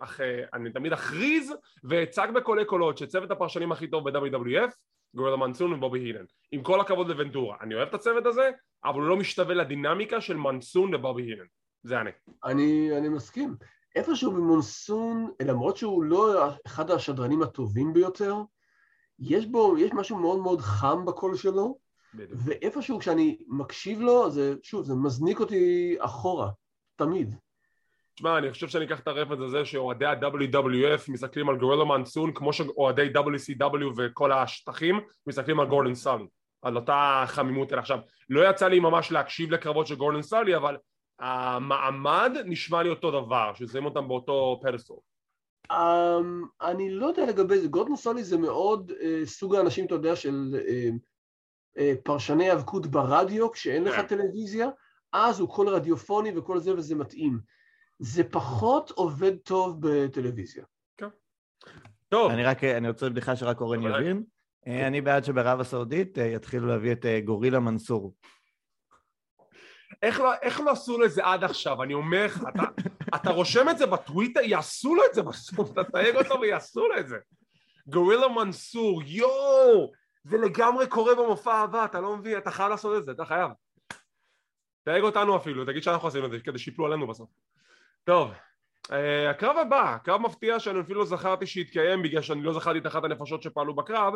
[0.00, 0.20] אח,
[0.54, 1.54] אני תמיד אכריז
[1.84, 4.70] ואצג בקולי קולות שצוות הפרשנים הכי טוב ב-WWF
[5.14, 6.24] גורלה מנסון ובובי הילן.
[6.52, 7.56] עם כל הכבוד לוונטורה.
[7.60, 8.50] אני אוהב את הצוות הזה,
[8.84, 11.46] אבל הוא לא משתווה לדינמיקה של מנסון ובובי הילן.
[11.82, 12.10] זה אני.
[12.44, 13.54] אני, אני מסכים.
[13.98, 18.34] איפשהו במונסון, למרות שהוא לא אחד השדרנים הטובים ביותר,
[19.18, 21.78] יש בו, יש משהו מאוד מאוד חם בקול שלו,
[22.14, 22.40] בדיוק.
[22.44, 26.50] ואיפשהו כשאני מקשיב לו, זה, שוב, זה מזניק אותי אחורה,
[26.96, 27.34] תמיד.
[28.14, 32.52] תשמע, אני חושב שאני אקח את הרפת הזה שאוהדי ה-WWF מסתכלים על גורלו מאנסון כמו
[32.52, 36.26] שאוהדי WCW וכל השטחים מסתכלים על גורדון סאלי,
[36.62, 37.80] על אותה חמימות אלה.
[37.80, 37.98] עכשיו,
[38.30, 40.76] לא יצא לי ממש להקשיב לקרבות של גורדון סאלי, אבל
[41.18, 45.02] המעמד נשמע לי אותו דבר, ששמים אותם באותו פדסטור.
[45.72, 50.16] Um, אני לא יודע לגבי זה, גורדון סאלי זה מאוד uh, סוג האנשים, אתה יודע,
[50.16, 50.92] של uh,
[51.78, 54.06] uh, פרשני האבקות ברדיו, כשאין לך כן.
[54.06, 54.68] טלוויזיה,
[55.12, 57.38] אז הוא כל רדיופוני וכל זה וזה מתאים.
[57.98, 60.64] זה פחות עובד טוב בטלוויזיה.
[60.96, 61.08] כן.
[62.08, 62.30] טוב.
[62.30, 64.24] אני רק, אני רוצה בדיחה שרק אורן יבין.
[64.66, 68.14] אני בעד שבערב הסעודית יתחילו להביא את גורילה מנסור.
[70.02, 71.82] איך לא, איך לא עשו לזה עד עכשיו?
[71.82, 72.62] אני אומר לך, אתה,
[73.14, 76.98] אתה רושם את זה בטוויטר, יעשו לו את זה בסוף, אתה תייג אותו ויעשו לו
[76.98, 77.16] את זה.
[77.86, 79.92] גורילה מנסור, יואו!
[80.24, 83.50] זה לגמרי קורה במופע הבא, אתה לא מבין, אתה חייב לעשות את זה, אתה חייב.
[84.84, 87.30] תייג אותנו אפילו, תגיד שאנחנו עשינו את זה, כדי שיפלו עלינו בסוף.
[88.04, 88.30] טוב,
[88.86, 88.92] uh,
[89.30, 93.04] הקרב הבא, קרב מפתיע שאני אפילו לא זכרתי שהתקיים בגלל שאני לא זכרתי את אחת
[93.04, 94.14] הנפשות שפעלו בקרב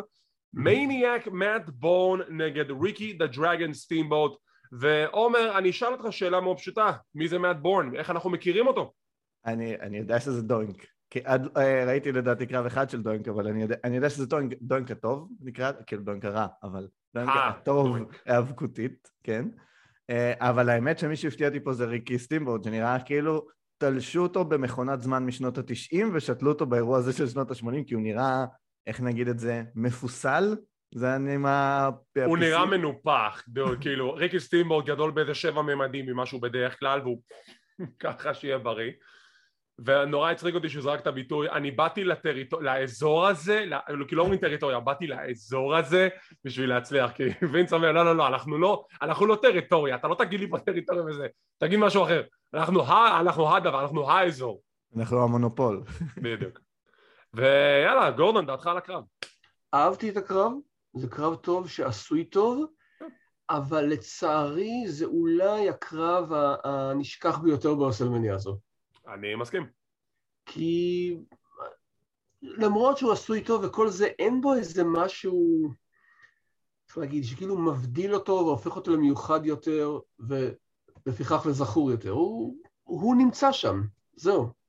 [0.53, 4.37] מניאק מאט בורן נגד ריקי דה דרגן סטימבוט
[4.71, 7.95] ועומר אני אשאל אותך שאלה מאוד פשוטה מי זה מאט בורן?
[7.95, 8.93] איך אנחנו מכירים אותו?
[9.45, 13.47] אני, אני יודע שזה דוינק כי עד, uh, ראיתי לדעתי קרב אחד של דוינק אבל
[13.47, 17.49] אני יודע, אני יודע שזה דוינק, דוינק הטוב נקרא, כאילו דוינק הרע אבל דוינק אה,
[17.49, 19.45] הטוב התאבקותית כן
[20.11, 23.47] uh, אבל האמת שמי שהפתיע אותי פה זה ריקי סטימבוט שנראה כאילו
[23.77, 28.03] תלשו אותו במכונת זמן משנות התשעים ושתלו אותו באירוע הזה של שנות השמונים כי הוא
[28.03, 28.45] נראה,
[28.87, 30.55] איך נגיד את זה, מפוסל?
[30.95, 31.89] זה אני מה...
[32.25, 33.43] הוא נראה מנופח,
[33.81, 37.21] כאילו ריקי סטימבוט גדול באיזה שבע ממדים ממה שהוא בדרך כלל והוא
[37.99, 38.91] ככה שיהיה בריא.
[39.85, 42.61] ונורא הצחיק אותי שהוא זרק את הביטוי אני באתי לטריטור...
[42.61, 46.09] לאזור הזה, לא, כאילו לא אומרים טריטוריה, באתי לאזור הזה
[46.43, 50.15] בשביל להצליח כי וינס אומר לא לא לא אנחנו לא, אנחנו לא טריטוריה אתה לא
[50.15, 51.27] תגיד לי פה טריטוריה וזה
[51.57, 52.23] תגיד משהו אחר.
[52.53, 54.61] אנחנו, ה, אנחנו הדבר, אנחנו האזור
[54.97, 55.83] אנחנו המונופול.
[56.23, 56.59] בדיוק.
[57.33, 59.03] ויאללה גורדון דעתך על הקרב.
[59.73, 60.51] אהבתי את הקרב
[60.93, 62.65] זה קרב טוב שעשוי טוב
[63.49, 66.29] אבל לצערי זה אולי הקרב
[66.63, 68.57] הנשכח ביותר באוסלמניה הזו
[69.07, 69.67] אני מסכים.
[70.45, 71.17] כי
[72.41, 75.69] למרות שהוא עשוי טוב וכל זה, אין בו איזה משהו,
[76.89, 82.09] איך להגיד, שכאילו מבדיל אותו והופך אותו למיוחד יותר ולפיכך לזכור יותר.
[82.09, 83.81] הוא, הוא נמצא שם,
[84.15, 84.62] זהו.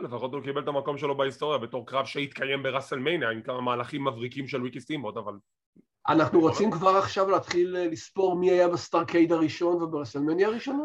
[0.00, 4.04] כן, לפחות הוא קיבל את המקום שלו בהיסטוריה בתור קרב שהתקיים בראסלמניה עם כמה מהלכים
[4.04, 5.32] מבריקים של וויקי סטימבוט, אבל...
[6.08, 10.84] אנחנו רוצים כבר עכשיו להתחיל לספור מי היה בסטארקייד הראשון וברסלמניה הראשונה?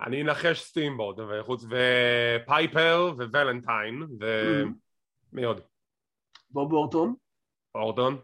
[0.00, 4.02] אני אנחש סטימבוט, וחוץ ופייפר וולנטיין,
[5.32, 5.60] ומי עוד?
[6.50, 7.14] בוב אורטון.
[7.74, 8.18] אורטון.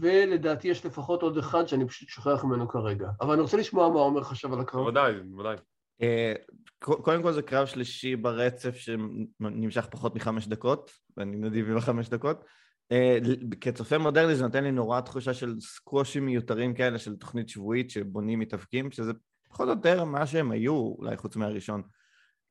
[0.00, 3.08] ולדעתי יש לפחות עוד אחד שאני פשוט שוכח ממנו כרגע.
[3.20, 4.80] אבל אני רוצה לשמוע מה עומר חשב על הקרב.
[4.80, 5.56] בוודאי, בוודאי.
[6.02, 6.32] אה,
[6.78, 12.44] קודם כל זה קרב שלישי ברצף שנמשך פחות מחמש דקות, ואני נדיב עם החמש דקות.
[12.92, 13.18] אה,
[13.60, 18.38] כצופה מודרני זה נותן לי נורא תחושה של סקוושים מיותרים כאלה של תוכנית שבועית שבונים
[18.38, 19.12] מתאבקים, שזה
[19.48, 21.82] פחות או יותר מה שהם היו, אולי חוץ מהראשון.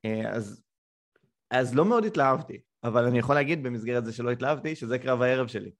[0.05, 0.63] אה, אז,
[1.51, 5.47] אז לא מאוד התלהבתי, אבל אני יכול להגיד במסגרת זה שלא התלהבתי, שזה קרב הערב
[5.47, 5.71] שלי.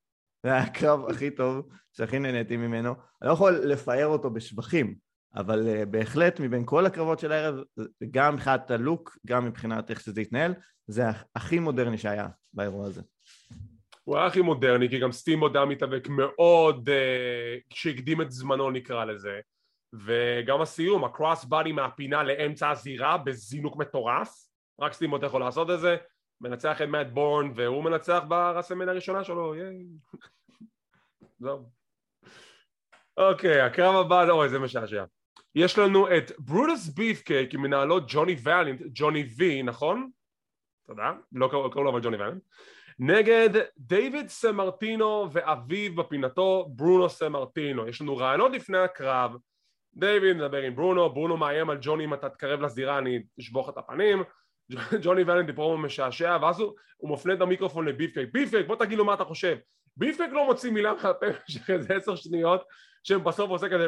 [0.45, 2.89] זה הקרב הכי טוב, שהכי נהניתי ממנו.
[3.21, 4.95] אני לא יכול לפאר אותו בשבחים,
[5.36, 7.56] אבל uh, בהחלט מבין כל הקרבות של הערב,
[8.12, 10.54] גם מבחינת הלוק, גם מבחינת איך שזה התנהל,
[10.88, 11.04] זה
[11.36, 13.02] הכי מודרני שהיה באירוע הזה.
[14.04, 19.06] הוא היה הכי מודרני, כי גם סטימבוט היה מתאבק מאוד, uh, שהקדים את זמנו נקרא
[19.06, 19.39] לזה.
[19.93, 24.34] וגם הסיום, ה cross body מהפינה לאמצע הזירה בזינוק מטורף,
[24.82, 25.98] רק סטימבוט יכול לעשות את זה,
[26.41, 29.86] מנצח את מאט בורן והוא מנצח ברסלמניה הראשונה שלו, ייי.
[31.39, 31.69] זהו.
[33.17, 35.04] אוקיי, הקרב הבא, אוי זה משעשע.
[35.55, 40.09] יש לנו את ברוטוס ביפקייק עם מנהלות ג'וני ואלינט, ג'וני וי, נכון?
[40.87, 42.43] תודה, לא קראו לו אבל ג'וני ואלינט.
[42.99, 47.87] נגד דיוויד סמרטינו ואביו בפינתו ברונו סמרטינו.
[47.87, 49.35] יש לנו רעיונות לפני הקרב
[49.93, 53.77] דיוויד מדבר עם ברונו, ברונו מאיים על ג'וני אם אתה תקרב לזירה אני אשבוך את
[53.77, 54.23] הפנים
[55.03, 59.05] ג'וני ואלנטי פרומו משעשע ואז הוא, הוא מפנה את המיקרופון לביפקייק ביפקייק בוא תגיד לו
[59.05, 59.57] מה אתה חושב
[59.97, 62.63] ביפקייק לא מוציא מילה מהפה במשך איזה עשר שניות
[63.03, 63.87] שהם בסוף עושה כזה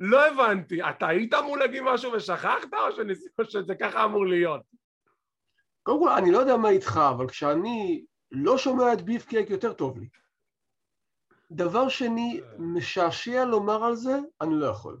[0.00, 3.28] לא הבנתי, אתה היית אמור להגיד משהו ושכחת, או, שניס...
[3.38, 4.62] או שזה ככה אמור להיות?
[5.82, 9.72] קודם כל, אני לא יודע מה איתך, אבל כשאני לא שומע את ביף קייק יותר
[9.72, 10.08] טוב לי.
[11.50, 14.98] דבר שני, משעשע לומר על זה, אני לא יכול.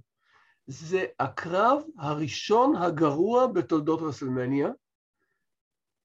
[0.66, 4.68] זה הקרב הראשון הגרוע בתולדות רסלמניה,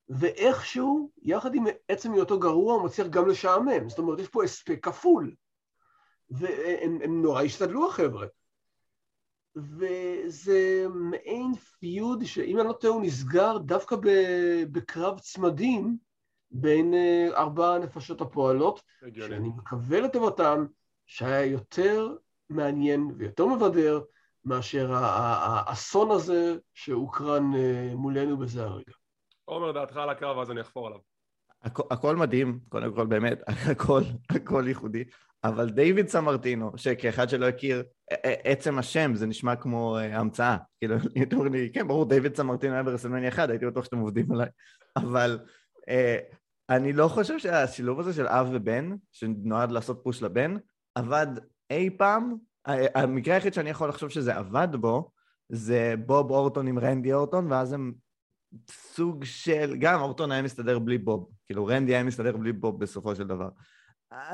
[0.09, 3.89] ואיכשהו, יחד עם עצם היותו גרוע, הוא מצליח גם לשעמם.
[3.89, 5.35] זאת אומרת, יש פה הספק כפול.
[6.29, 8.27] והם נורא השתדלו החבר'ה.
[9.55, 13.95] וזה מעין פיוד שאם אני לא טועה הוא נסגר דווקא
[14.71, 15.97] בקרב צמדים
[16.51, 18.81] בין אה, ארבע הנפשות הפועלות,
[19.13, 20.65] שאני מקווה לטובתם
[21.05, 22.15] שהיה יותר
[22.49, 24.01] מעניין ויותר מבדר
[24.45, 28.93] מאשר האסון הזה שהוקרן אה, מולנו בזה הרגע.
[29.45, 30.99] עומר, דעתך על הקרב, אז אני אחפור עליו.
[31.65, 35.03] הכ- הכל מדהים, קודם כל באמת, הכל, הכל ייחודי,
[35.43, 37.83] אבל דיוויד סמרטינו, שכאחד שלא הכיר,
[38.23, 42.83] עצם השם זה נשמע כמו אה, המצאה, כאילו, יותר לי, כן, ברור, דיוויד סמרטינו היה
[42.83, 44.47] ברסלמניה אחד, הייתי בטוח שאתם עובדים עליי,
[44.97, 45.39] אבל
[45.89, 46.17] אה,
[46.69, 50.55] אני לא חושב שהשילוב הזה של אב ובן, שנועד לעשות פוש לבן,
[50.95, 51.27] עבד
[51.69, 52.35] אי פעם,
[52.95, 55.11] המקרה היחיד שאני יכול לחשוב שזה עבד בו,
[55.49, 57.93] זה בוב אורטון עם רנדי אורטון, ואז הם
[58.69, 63.15] סוג של, גם אורטון היה מסתדר בלי בוב, כאילו רנדי היה מסתדר בלי בוב בסופו
[63.15, 63.49] של דבר.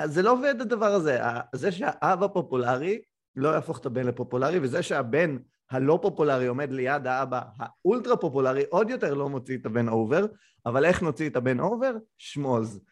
[0.06, 1.20] זה לא עובד הדבר הזה,
[1.56, 3.02] זה שהאב הפופולרי
[3.36, 5.38] לא יהפוך את הבן לפופולרי, וזה שהבן
[5.72, 10.26] הלא פופולרי עומד ליד האבא האולטרה פופולרי, עוד יותר לא מוציא את הבן over,
[10.66, 11.92] אבל איך נוציא את הבן over?
[12.18, 12.84] schmoz.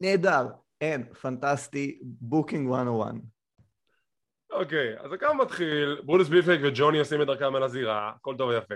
[0.00, 0.46] נהדר,
[0.80, 3.14] אין, פנטסטי, booking 101.
[4.50, 8.74] אוקיי, אז הקו מתחיל, ברונוס ביפק וג'וני עושים את דרכם על הזירה, הכל טוב ויפה.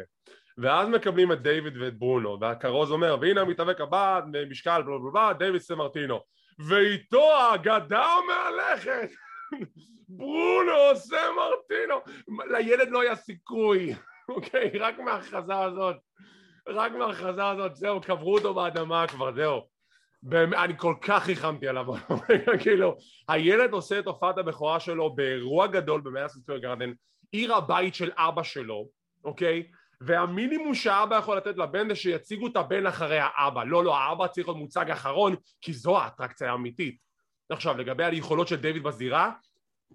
[0.59, 5.33] ואז מקבלים את דיוויד ואת ברונו, והכרוז אומר, והנה המתאבק הבא, משקל בלה בלה בלה,
[5.39, 6.21] דיוויד סמרטינו.
[6.59, 9.11] ואיתו האגדה המהלכת,
[10.09, 11.95] ברונו סמרטינו.
[12.51, 13.95] לילד לא היה סיכוי,
[14.29, 14.71] אוקיי?
[14.81, 15.97] רק מההכרזה הזאת,
[16.69, 19.73] רק מההכרזה הזאת, זהו, קברו אותו באדמה כבר, זהו.
[20.23, 21.87] באמת, אני כל כך ריחמתי עליו,
[22.63, 22.97] כאילו,
[23.29, 26.93] הילד עושה את הופעת הבכורה שלו באירוע גדול במאה סקוויר גרדן,
[27.33, 28.89] עיר הבית של אבא שלו,
[29.25, 29.67] אוקיי?
[30.07, 33.65] והמינימום שהאבא יכול לתת לבן זה שיציגו את הבן אחרי האבא.
[33.65, 36.97] לא, לא, האבא צריך להיות מוצג אחרון, כי זו האטרקציה האמיתית.
[37.51, 39.31] עכשיו, לגבי היכולות של דיוויד בזירה,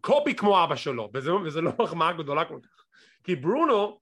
[0.01, 2.83] קופי כמו אבא שלו, וזה, וזה לא מחמאה גדולה כל כך.
[3.23, 3.99] כי ברונו,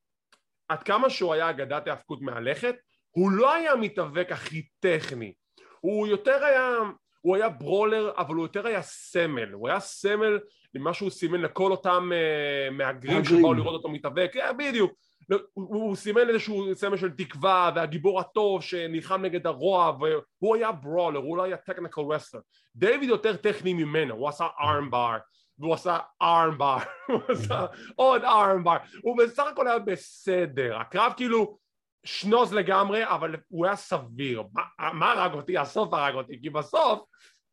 [0.67, 2.75] עד כמה שהוא היה אגדת האבקות מהלכת,
[3.11, 5.33] הוא לא היה המתאבק הכי טכני.
[5.79, 6.77] הוא יותר היה,
[7.21, 9.51] הוא היה ברולר, אבל הוא יותר היה סמל.
[9.51, 10.39] הוא היה סמל
[10.73, 14.31] למה שהוא סימן לכל אותם uh, מהגרים שבאו לראות אותו מתאבק.
[14.35, 14.93] Yeah, בדיוק.
[15.29, 21.19] הוא, הוא סימן איזשהו סמל של תקווה והגיבור הטוב שנלחם נגד הרוע והוא היה ברולר,
[21.19, 22.41] הוא לא היה טכניקל רסלר
[22.75, 25.17] דיוויד יותר טכני ממנו, הוא עשה ארם בר
[25.59, 26.77] והוא עשה ארם בר,
[27.11, 31.57] הוא עשה עוד ארם בר, הוא בסך הכל היה בסדר, הקרב כאילו
[32.05, 35.57] שנוז לגמרי אבל הוא היה סביר, מה, מה הרג אותי?
[35.57, 37.03] הסוף הרג אותי, כי בסוף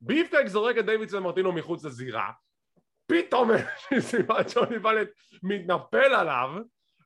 [0.00, 2.30] ביפקק זורק את דיוויד סמרטינו מחוץ לזירה.
[3.06, 3.50] פתאום
[4.54, 5.08] ג'וני ואלט
[5.42, 6.50] מתנפל עליו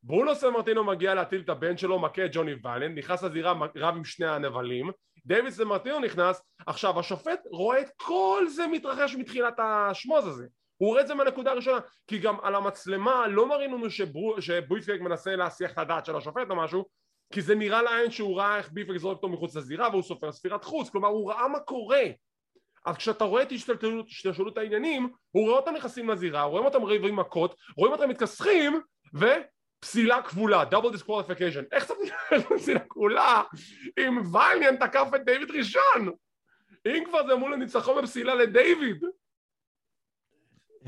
[0.06, 4.04] ברונו סמרטינו מגיע להטיל את הבן שלו, מכה את ג'וני ויילנד, נכנס לזירה, רב עם
[4.04, 4.90] שני הנבלים,
[5.26, 11.00] דיוויד סמרטינו נכנס, עכשיו השופט רואה את כל זה מתרחש מתחילת השמוז הזה, הוא רואה
[11.00, 13.86] את זה מהנקודה הראשונה, כי גם על המצלמה לא מראים לנו
[14.40, 16.84] שביפקייק מנסה להסיח את הדעת של השופט או משהו,
[17.32, 20.64] כי זה נראה לעין שהוא ראה איך ביפקייק זורק אותו מחוץ לזירה והוא סופר ספירת
[20.64, 22.04] חוץ, כלומר הוא ראה מה קורה.
[22.86, 23.52] אז כשאתה רואה את
[24.06, 28.80] השתלשלות העניינים, הוא רואה אותם נכנסים לזירה, רואים אותם רבים מכות, רואים אותם מתכסחים,
[29.14, 29.26] ו...
[29.86, 31.62] פסילה כפולה, double disqualification.
[31.72, 32.12] איך צריך
[32.58, 33.42] פסילה כפולה
[33.98, 36.12] אם ואליאנט תקף את דיוויד ראשון?
[36.86, 39.04] אם כבר זה מול הניצחון בפסילה לדיוויד.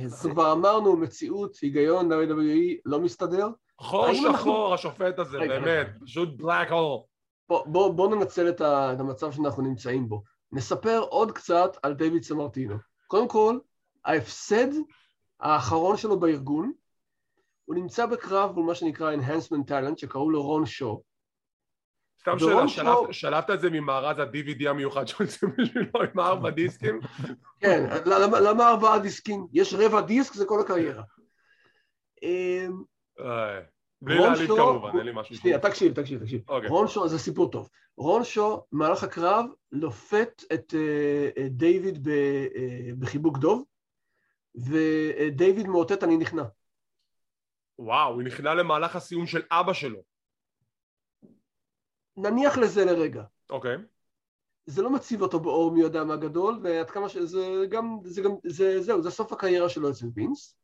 [0.04, 3.48] אנחנו כבר אמרנו, מציאות, היגיון, WWE לא מסתדר.
[3.78, 7.00] חור שחור השופט הזה, באמת, פשוט בלק הול.
[7.66, 8.61] בואו ננצל את
[9.00, 10.22] המצב שאנחנו נמצאים בו.
[10.52, 12.76] נספר עוד קצת על דיוויד סמרטינו.
[13.06, 13.58] קודם כל,
[14.04, 14.68] ההפסד
[15.40, 16.72] האחרון שלו בארגון
[17.68, 21.02] הוא נמצא בקרב מול מה שנקרא Enhancement Talent שקראו לו רון שו.
[22.20, 23.12] סתם שאלה, שו...
[23.12, 27.00] שלפת את זה ממארז ה-DVD המיוחד שעושים בשבילו עם ארבע דיסקים?
[27.61, 29.46] כן, למה, למה ארבעה דיסקים?
[29.52, 31.02] יש רבע דיסק, זה כל הקריירה.
[32.22, 32.83] אמ,
[34.02, 35.37] בלי להעליב כמובן, אין לי משהו.
[35.37, 36.42] שנייה, תקשיב, תקשיב, תקשיב.
[36.48, 36.68] אוקיי.
[36.68, 37.68] רון שו, זה סיפור טוב.
[37.96, 42.46] רון שו, במהלך הקרב, לופת את אה, דיוויד אה,
[42.98, 43.64] בחיבוק דוב,
[44.54, 46.42] ודייוויד מאותת אני נכנע.
[47.78, 50.02] וואו, הוא נכנע למהלך הסיום של אבא שלו.
[52.16, 53.22] נניח לזה לרגע.
[53.50, 53.76] אוקיי.
[53.76, 53.78] Okay.
[54.66, 58.30] זה לא מציב אותו באור מי יודע מה גדול, ועד כמה שזה גם, זה גם,
[58.44, 60.58] זה, זהו, זה סוף הקריירה שלו אצל וינס.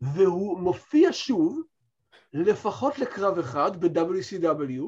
[0.00, 1.62] והוא מופיע שוב,
[2.32, 4.82] לפחות לקרב אחד ב-WCW,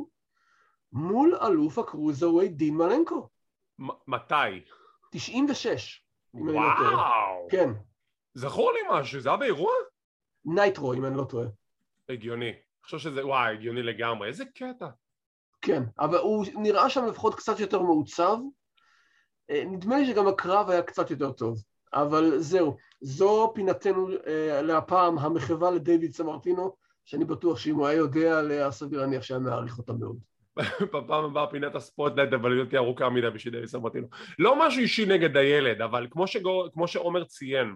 [0.92, 3.28] מול אלוף ה cruiserweight דין מלנקו.
[4.08, 4.34] מתי?
[5.10, 6.02] 96,
[6.34, 6.60] אם אני לא.
[6.60, 7.48] וואו!
[7.50, 7.70] כן,
[8.34, 9.72] זכור לי משהו, זה היה באירוע?
[10.46, 11.46] Nitro, אם אני לא טועה.
[12.08, 12.48] הגיוני.
[12.48, 14.28] אני חושב שזה, וואי, הגיוני לגמרי.
[14.28, 14.86] איזה קטע.
[15.60, 18.36] כן, אבל הוא נראה שם לפחות קצת יותר מעוצב.
[19.50, 21.62] אה, נדמה לי שגם הקרב היה קצת יותר טוב.
[21.94, 28.38] אבל זהו, זו פינתנו אה, להפעם, המחווה לדיוויד סמרטינו, שאני בטוח שאם הוא היה יודע
[28.38, 30.18] עליה, סביר להניח שהיה מעריך אותה מאוד.
[30.94, 34.06] בפעם הבאה פינת ה spotlight, אבל היא תהיה ארוכה מדי בשביל דיוויד סמרטינו.
[34.38, 37.74] לא משהו אישי נגד הילד, אבל כמו, שגור, כמו שעומר ציין,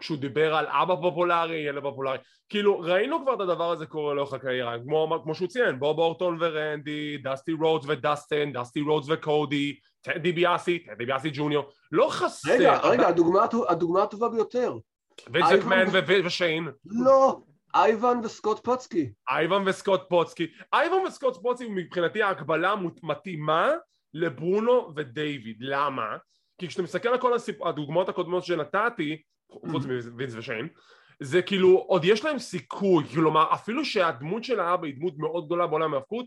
[0.00, 4.32] כשהוא דיבר על אבא פופולרי, ילד פופולרי, כאילו ראינו כבר את הדבר הזה קורה לאורך
[4.32, 10.32] הקריירה, כמו, כמו שהוא ציין, בוב אורטון ורנדי, דסטי רודס ודסטן, דסטי רודס וקודי, טד
[10.32, 14.76] דיביאסי, טד דיביאסי ג'וניור, לא חסר, רגע, רגע, הדוגמה, הדוגמה הטובה ביותר.
[15.28, 17.40] מקמן ו- ו- ושיין, לא,
[17.74, 19.12] אייבן וסקוט פוצקי.
[19.30, 23.70] אייבן וסקוט פוצקי, אייבן וסקוט פוצקי מבחינתי ההקבלה מתאימה
[24.14, 26.16] לברונו ודייוויד, למה?
[26.58, 27.62] כי כשאתה מסתכל על כל הסיפ...
[27.62, 30.68] הדוגמאות הקודמות שנתתי, חוץ מווינס ושיין,
[31.20, 35.66] זה כאילו עוד יש להם סיכוי, כלומר אפילו שהדמות של האבא היא דמות מאוד גדולה
[35.66, 36.26] בעולם ההאבקות,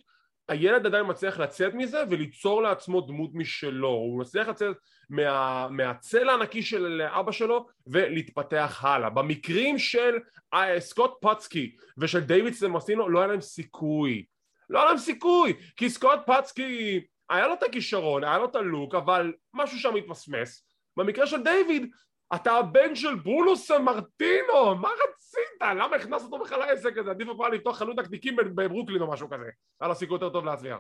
[0.49, 4.77] הילד עדיין מצליח לצאת מזה וליצור לעצמו דמות משלו, הוא מצליח לצאת
[5.09, 9.09] מה, מהצל הענקי של אבא שלו ולהתפתח הלאה.
[9.09, 10.17] במקרים של
[10.53, 14.25] אה, סקוט פצקי ושל דיוויד סמרסינו לא היה להם סיכוי.
[14.69, 18.62] לא היה להם סיכוי, כי סקוט פצקי היה לו את הכישרון, היה לו את ה
[18.62, 20.67] look, אבל משהו שם התמסמס.
[20.97, 21.91] במקרה של דיוויד,
[22.36, 25.62] אתה הבן של ברונו סמרטינו, מה רצית?
[25.62, 27.10] למה הכנסת אותו בכלל לעסק הזה?
[27.10, 29.50] עדיף הפעם לפתוח חנות תקליטים בברוקלין או משהו כזה.
[29.82, 30.80] היה לו סיכוי יותר טוב להצליח.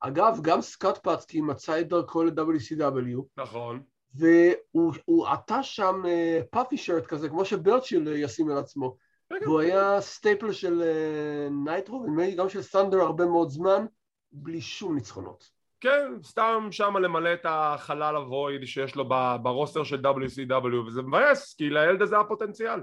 [0.00, 3.82] אגב, גם סקוט פצקי מצא את דרכו ל-WCW, נכון.
[4.14, 6.02] והוא הוא עטה שם
[6.50, 8.96] puffy shirt כזה, כמו שברצ'יל ישים על עצמו.
[9.32, 9.48] רגע.
[9.48, 13.86] והוא היה staple של אה, Nitro, ונדמה לי גם של Thunder הרבה מאוד זמן,
[14.32, 15.57] בלי שום ניצחונות.
[15.80, 19.08] כן, סתם שם למלא את החלל ה void שיש לו
[19.42, 22.80] ב roster של WCW, וזה מבאס, כי לילד הזה היה פוטנציאל.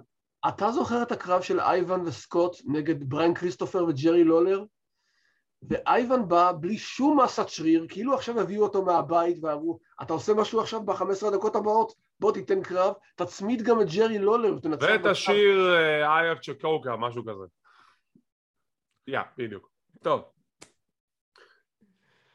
[0.48, 4.64] אתה זוכר את הקרב של אייבן וסקוט נגד בריין כריסטופר וג'רי לולר?
[5.70, 10.60] ואייבן בא בלי שום מסת שריר, כאילו עכשיו הביאו אותו מהבית ואמרו, אתה עושה משהו
[10.60, 11.94] עכשיו ב-15 דקות הבאות?
[12.20, 16.42] בוא תיתן קרב, תצמיד גם את ג'רי לולר ותנצח ואת בקרב." השיר אה, I have
[16.42, 17.46] צ'קוקה, משהו כזה.
[19.08, 19.70] יא, בדיוק.
[20.04, 20.35] טוב.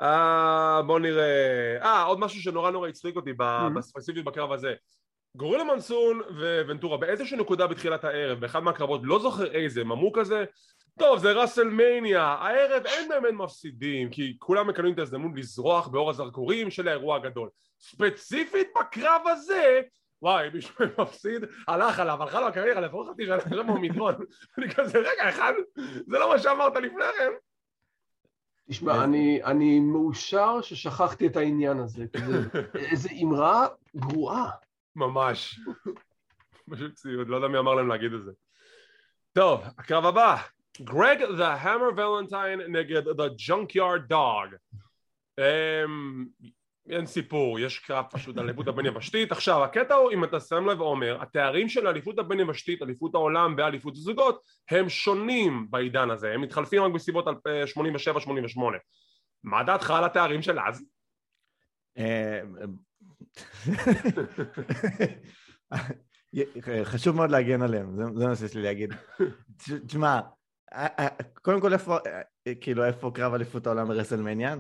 [0.03, 1.77] אה, בוא נראה.
[1.83, 3.33] אה, עוד משהו שנורא נורא הצחיק אותי.
[3.77, 4.75] בספציפית בקרב הזה.
[5.37, 6.21] גורילה מנסון
[6.67, 10.45] וונטורה באיזושהי נקודה בתחילת הערב, באחד מהקרבות, לא זוכר איזה, הם אמרו כזה,
[10.99, 16.71] טוב זה ראסלמניה, הערב אין באמת מפסידים, כי כולם מקבלים את ההזדמנות לזרוח באור הזרקורים
[16.71, 17.49] של האירוע הגדול.
[17.81, 19.81] ספציפית בקרב הזה,
[20.23, 24.15] וואי, מישהו מפסיד, הלך עליו, הלכה לו הקריירה, לפחות חצי שנה עכשיו הוא מדרון.
[24.59, 25.53] אני כזה, רגע, אחד,
[26.07, 27.31] זה לא מה שאמרת לפני כן.
[28.71, 32.49] תשמע, אני, אני מאושר ששכחתי את העניין הזה, כי זה
[32.91, 34.51] איזו אמרה גרועה.
[34.97, 35.61] ממש.
[36.71, 38.31] פשוט ציוד, לא יודע מי אמר להם להגיד את זה.
[39.33, 40.37] טוב, הקרב הבא.
[40.81, 44.55] גרג דה המר ולנטיין נגד דה ג'ונקיארד דוג.
[46.91, 49.33] אין סיפור, יש קרב פשוט על אליפות הבין יבשתית.
[49.33, 53.55] עכשיו, הקטע הוא, אם אתה שם לב עומר, התארים של אליפות הבין יבשתית, אליפות העולם
[53.59, 58.61] ואליפות הזוגות, הם שונים בעידן הזה, הם מתחלפים רק בסביבות אה, 87-88.
[59.45, 60.85] מה דעתך על התארים של אז?
[61.99, 62.41] אה,
[66.85, 68.95] חשוב מאוד להגן עליהם, זה מה שיש לי להגיד.
[69.59, 70.40] תש- תשמע, אה, אה,
[71.43, 71.99] קודם כל איפה,
[72.47, 74.57] אה, כאילו איפה קרב אליפות העולם ברסלמניה?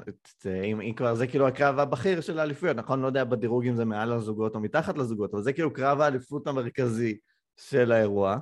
[0.47, 3.01] אם אם כבר זה כאילו הקרב הבכיר של האליפויות, נכון?
[3.01, 6.47] לא יודע בדירוג אם זה מעל הזוגות או מתחת לזוגות, אבל זה כאילו קרב האליפות
[6.47, 7.19] המרכזי
[7.57, 8.39] של האירוע.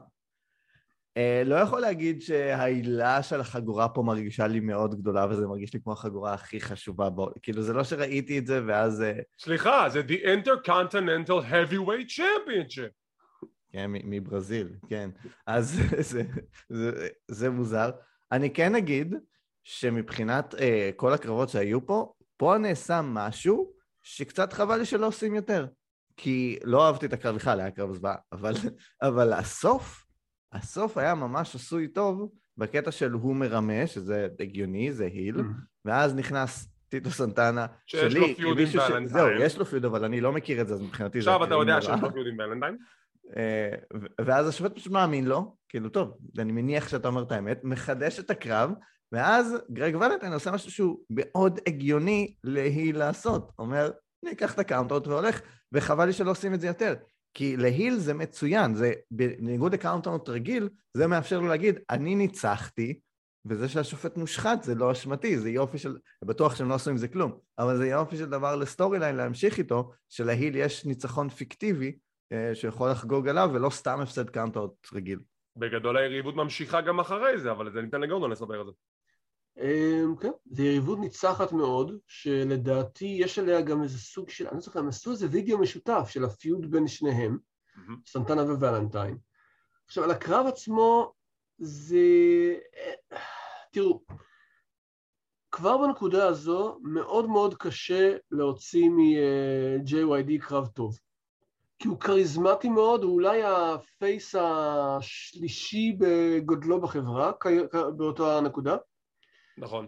[1.16, 5.80] אה, לא יכול להגיד שהעילה של החגורה פה מרגישה לי מאוד גדולה, וזה מרגיש לי
[5.80, 7.30] כמו החגורה הכי חשובה בו.
[7.42, 9.02] כאילו זה לא שראיתי את זה ואז...
[9.02, 13.07] אה, סליחה, זה The Intercontinental Heavyweight Championship.
[13.72, 15.10] כן, מברזיל, כן.
[15.46, 16.22] אז זה,
[16.68, 17.90] זה, זה מוזר.
[18.32, 19.14] אני כן אגיד
[19.64, 23.72] שמבחינת אה, כל הקרבות שהיו פה, פה נעשה משהו
[24.02, 25.66] שקצת חבל לי שלא עושים יותר.
[26.16, 28.52] כי לא אהבתי את הקרב בכלל, היה קרב זוועה, אבל,
[29.02, 30.04] אבל הסוף,
[30.52, 35.36] הסוף היה ממש עשוי טוב בקטע של הוא מרמה, שזה הגיוני, זה היל,
[35.84, 39.06] ואז נכנס טיטו סנטנה, שיש שלי, לו פיוד עם ולנטיין.
[39.06, 41.30] זהו, יש לו פיוד, אבל אני לא מכיר את זה, אז מבחינתי זה...
[41.30, 42.08] עכשיו אתה יודע כאילו שיש נורא.
[42.08, 42.76] לו פיוד עם ולנטיין?
[43.36, 43.70] אה,
[44.20, 48.30] ואז השופט פשוט מאמין לו, כאילו טוב, אני מניח שאתה אומר את האמת, מחדש את
[48.30, 48.70] הקרב,
[49.12, 53.52] ואז גרג ולנטיין עושה משהו שהוא מאוד הגיוני להיא לעשות.
[53.58, 53.90] אומר,
[54.24, 55.40] אני אקח את ה countout והולך,
[55.72, 56.94] וחבל לי שלא עושים את זה יותר.
[57.34, 62.14] כי ל heel זה מצוין, זה בניגוד ל countout רגיל, זה מאפשר לו להגיד, אני
[62.14, 63.00] ניצחתי,
[63.46, 67.08] וזה שהשופט מושחת זה לא אשמתי, זה יופי של, בטוח שהם לא עשו עם זה
[67.08, 71.98] כלום, אבל זה יופי של דבר ל storyline להמשיך איתו, של heel יש ניצחון פיקטיבי
[72.54, 75.18] שיכול לחגוג עליו, ולא סתם הפסד countout רגיל.
[75.56, 78.72] בגדול היריבות ממשיכה גם אחרי זה, אבל זה ניתן לגורדון לספר את זה.
[79.58, 84.60] אמ, כן, זו יריבות ניצחת מאוד, שלדעתי יש עליה גם איזה סוג של, אני לא
[84.60, 87.38] זוכר, הם עשו איזה וידאו משותף של הפיוד בין שניהם,
[88.06, 89.18] סנטנה וולנטיין.
[89.86, 91.12] עכשיו, על הקרב עצמו,
[91.58, 91.98] זה...
[93.72, 94.02] תראו,
[95.50, 100.98] כבר בנקודה הזו מאוד מאוד קשה להוציא מ-JYD קרב טוב.
[101.78, 107.32] כי הוא כריזמטי מאוד, הוא אולי הפייס השלישי בגודלו בחברה
[107.96, 108.76] באותה נקודה.
[109.58, 109.86] נכון.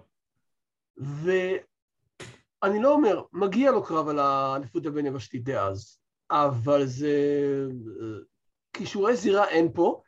[0.97, 7.13] ואני לא אומר, מגיע לו קרב על האליפות הבין יבשתית דאז, אבל זה...
[8.73, 10.03] כישורי זירה אין פה,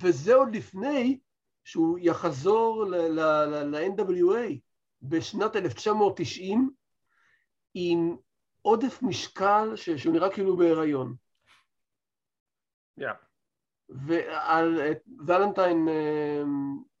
[0.00, 1.18] וזה עוד לפני
[1.64, 4.58] שהוא יחזור ל-NWA
[5.02, 6.70] בשנת 1990
[7.74, 8.16] עם
[8.62, 11.14] עודף משקל שהוא נראה כאילו בהיריון.
[13.00, 13.30] Yeah.
[13.90, 14.80] ועל
[15.26, 16.42] ולנטיין אה,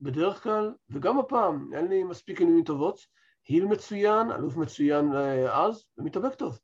[0.00, 3.00] בדרך כלל, וגם הפעם, אין לי מספיק עניינים טובות,
[3.48, 6.58] היל מצוין, אלוף מצוין אה, אז, ומתאבק טוב.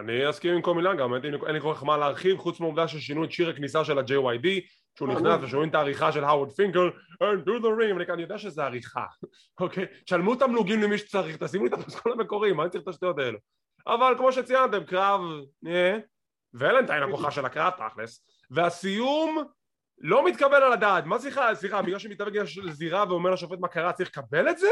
[0.00, 3.24] אני אסכים עם כל מילה גם, אין לי כל כך מה להרחיב, חוץ מהעובדה ששינו
[3.24, 4.48] את שיר הכניסה של ה-JYD,
[4.96, 6.88] שהוא אה, נכנס ושומעים את העריכה של האוורד פינקל,
[7.22, 9.04] and do the ring, אני יודע שזה עריכה,
[9.60, 9.84] אוקיי?
[10.06, 13.38] שלמו תמלוגים למי שצריך, תשימו לי את הפסקול המקורי, מה אני צריך את השטויות האלו?
[13.88, 15.20] אבל כמו שציינתם, קרב,
[15.62, 15.98] נהיה,
[16.54, 19.38] ולנטיין הכוחה של הקרב תכלס, והסיום
[19.98, 21.04] לא מתקבל על הדעת.
[21.04, 22.32] מה סליחה, סליחה, בגלל שמתאבק
[22.62, 24.70] לזירה ואומר לשופט מה קרה, צריך לקבל את זה?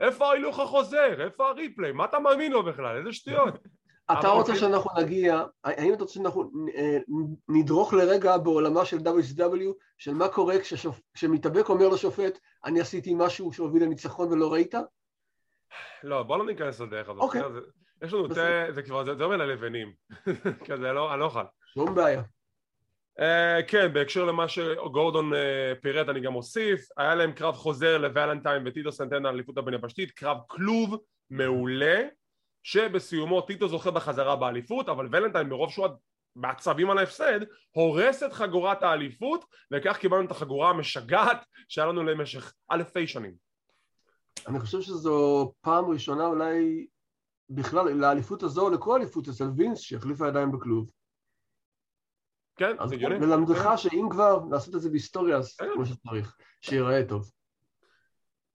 [0.00, 1.24] איפה ההילוך החוזר?
[1.24, 1.92] איפה הריפליי?
[1.92, 2.96] מה אתה מאמין לו בכלל?
[2.96, 3.54] איזה שטויות.
[4.12, 6.98] אתה רוצה שאנחנו נגיע, האם אתה רוצה שאנחנו אה,
[7.48, 10.54] נדרוך לרגע בעולמה של WCW, של מה קורה
[11.14, 14.74] כשמתאבק אומר לשופט, אני עשיתי משהו שהוביל לניצחון ולא ראית?
[16.02, 17.22] לא, בוא לא ניכנס לדרך הזאת.
[17.22, 17.42] אוקיי.
[18.02, 19.92] יש לנו תה, זה כבר, זה אומר ללבנים.
[20.68, 21.44] כזה, לא, אני לא אוכל.
[21.74, 22.22] שום בעיה.
[23.18, 23.22] Uh,
[23.68, 25.36] כן, בהקשר למה שגורדון uh,
[25.82, 30.10] פירט אני גם אוסיף, היה להם קרב חוזר לוולנטיין וטיטו סנטנה על אליפות הבין יבשתית,
[30.10, 30.96] קרב כלוב
[31.30, 32.02] מעולה,
[32.62, 35.86] שבסיומו טיטו זוכה בחזרה באליפות, אבל ולנטיין מרוב שהוא
[36.36, 37.40] בעצבים על ההפסד,
[37.70, 43.34] הורס את חגורת האליפות, וכך קיבלנו את החגורה המשגעת שהיה לנו למשך אלפי שנים.
[44.46, 46.86] אני חושב שזו פעם ראשונה אולי
[47.50, 50.90] בכלל לאליפות הזו, לכל אליפות אצל וינס שהחליפה ידיים בכלוב.
[52.56, 53.18] כן, זה הגיוני.
[53.18, 53.76] ללמדך כן.
[53.76, 55.66] שאם כבר לעשות את זה בהיסטוריה, אז כן.
[55.74, 57.30] כמו שצריך, שיראה טוב.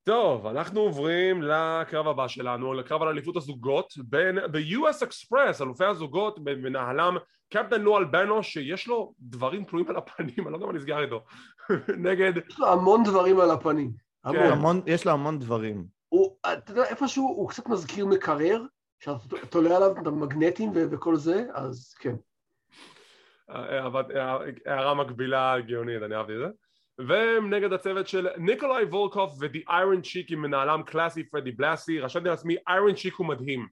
[0.03, 6.43] טוב, אנחנו עוברים לקרב הבא שלנו, לקרב על אליפות הזוגות בין ב-US Express, אלופי הזוגות
[6.43, 7.17] במנהלם
[7.53, 11.23] קפטן נואל בנו שיש לו דברים תלויים על הפנים, אני לא יודע מה נסגר איתו,
[12.05, 12.33] נגד...
[12.49, 13.91] יש לו המון דברים על הפנים.
[14.23, 14.39] המון.
[14.39, 14.51] כן.
[14.51, 15.85] המון, יש לו המון דברים.
[16.09, 18.61] הוא, אתה יודע, איפשהו הוא קצת מזכיר מקרר,
[19.03, 22.15] שאתה תולה עליו את המגנטים וכל זה, אז כן.
[24.65, 26.47] הערה מקבילה גאונית, אני אהבתי את זה.
[27.07, 32.29] והם נגד הצוות של ניקולאי וולקוף ו-The Iron Chick עם מנהלם קלאסי פרדי בלאסי, רשמתי
[32.29, 33.67] לעצמי Iron Chick הוא מדהים.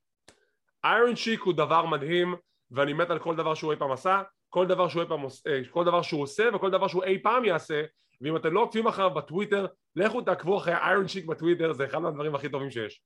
[0.86, 2.36] Iron Chick הוא דבר מדהים
[2.72, 5.86] ואני מת על כל דבר שהוא אי פעם עשה, כל דבר שהוא, פעם, אה, כל
[5.86, 7.84] דבר שהוא עושה וכל דבר שהוא אי פעם יעשה
[8.22, 12.36] ואם אתם לא עוקבים אחריו בטוויטר, לכו תעקבו אחרי איירון צ'יק בטוויטר, זה אחד מהדברים
[12.36, 13.04] הכי טובים שיש.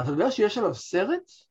[0.00, 1.49] אתה יודע שיש עליו סרט?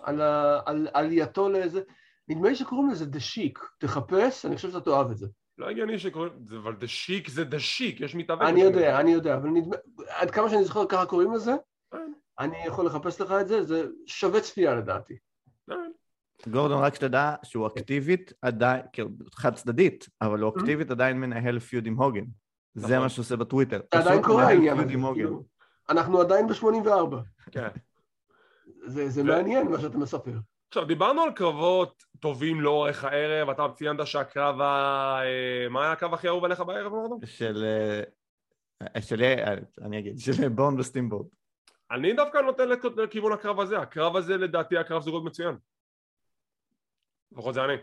[0.00, 1.80] על עלייתו לאיזה...
[2.28, 5.26] נדמה לי שקוראים לזה דה שיק, תחפש, אני חושב שאתה תאהב את זה.
[5.58, 6.32] לא הגיוני שקוראים,
[6.62, 8.42] אבל דה שיק זה דה שיק, יש מתאבק.
[8.42, 9.76] אני יודע, אני יודע, אבל נדמה,
[10.08, 11.52] עד כמה שאני זוכר ככה קוראים לזה,
[11.90, 12.12] כן.
[12.38, 15.16] אני יכול לחפש לך את זה, זה שווה צפייה לדעתי.
[15.70, 15.90] כן.
[16.50, 20.60] גורדון, רק שתדע שהוא אקטיבית עדיין, כאילו, חד צדדית, אבל הוא mm-hmm.
[20.60, 22.24] אקטיבית עדיין מנהל פיוד עם הוגן.
[22.74, 22.98] זה נכון.
[22.98, 23.80] מה שהוא עושה בטוויטר.
[23.94, 24.94] זה עדיין קורה העניין הזה.
[25.14, 25.44] כאילו.
[25.90, 27.16] אנחנו עדיין ב-84.
[27.50, 27.68] כן.
[28.86, 30.32] זה מעניין מה שאתה מספר.
[30.68, 34.64] עכשיו דיברנו על קרבות טובים לאורך הערב, אתה ציינת שהקרב ה...
[35.24, 37.20] אה, מה היה הקרב הכי אהוב עליך בערב מורדו?
[37.26, 37.64] של...
[38.96, 39.22] אה, של...
[39.22, 41.26] אה, אני אגיד, של בון וסטימבורד.
[41.90, 45.56] אני דווקא נותן לכיוון הקרב הזה, הקרב הזה לדעתי הקרב זוגות מצוין.
[47.32, 47.74] לפחות זה אני.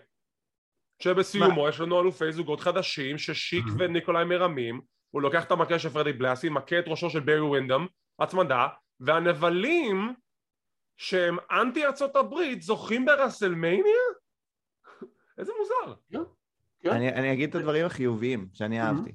[1.00, 4.82] שבסיומו יש לנו אלופי זוגות חדשים ששיק וניקולאי מרמים,
[5.12, 7.86] הוא לוקח את המכה של פרדי בלאסי, מכה את ראשו של ברי ווינדאם,
[8.20, 8.68] הצמדה,
[9.00, 10.14] והנבלים
[10.98, 13.82] שהם אנטי ארצות הברית זוכים ברסלמניה?
[15.38, 15.96] איזה מוזר.
[16.12, 16.20] כן,
[16.80, 16.90] כן.
[16.90, 19.12] אני אגיד את הדברים החיוביים שאני אהבתי.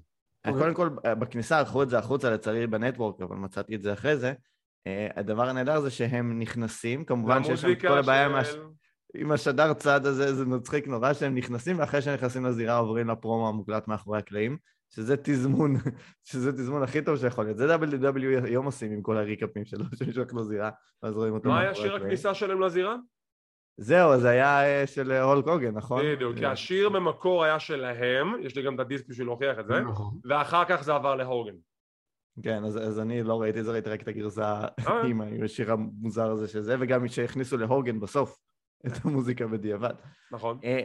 [0.46, 0.60] אוקיי.
[0.60, 4.32] קודם כל, בכניסה ערכו את זה החוצה לצערי בנטוורק, אבל מצאתי את זה אחרי זה.
[4.86, 8.28] אה, הדבר הנהדר זה שהם נכנסים, כמובן שיש שם כל הבעיה
[9.14, 13.48] עם השדר צד הזה, זה מצחיק נורא שהם נכנסים, ואחרי שהם נכנסים לזירה עוברים לפרומו
[13.48, 14.58] המוקלט מאחורי הקלעים,
[14.90, 15.74] שזה תזמון,
[16.30, 17.58] שזה תזמון הכי טוב שיכול להיות.
[17.58, 20.70] זה WW היום עושים עם כל הריקאפים שלו, שמישהו הולך לזירה,
[21.02, 22.96] ואז רואים אותו מה היה שיר הכניסה שלהם לזירה?
[23.76, 26.02] זהו, זה היה אה, של הולק הוגן, נכון?
[26.12, 29.80] בדיוק, כי השיר במקור היה שלהם, יש לי גם את הדיסק בשביל להוכיח את זה,
[29.80, 30.18] נכון.
[30.24, 31.54] ואחר כך זה עבר להוגן.
[32.42, 34.64] כן, אז, אז אני לא ראיתי את זה, ראיתי רק את הגרסה
[35.04, 38.38] עם השיר המוזר הזה שזה, וגם שהכניסו להוגן בסוף
[38.86, 39.94] את המוזיקה בדיעבד.
[40.32, 40.58] נכון.
[40.64, 40.80] אה,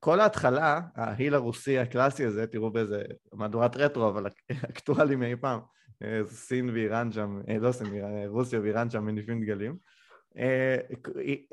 [0.00, 4.26] כל ההתחלה, ההיל הרוסי הקלאסי הזה, תראו באיזה מהדורת רטרו, אבל
[4.70, 5.60] אקטואלי מאי פעם,
[6.02, 7.86] אה, סין ואיראן שם, אה, לא סין,
[8.26, 9.76] רוסיה ואיראן שם מניפים דגלים.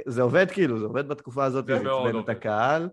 [0.05, 2.89] זה עובד כאילו, זה עובד בתקופה הזאת, זה עצבן את הקהל.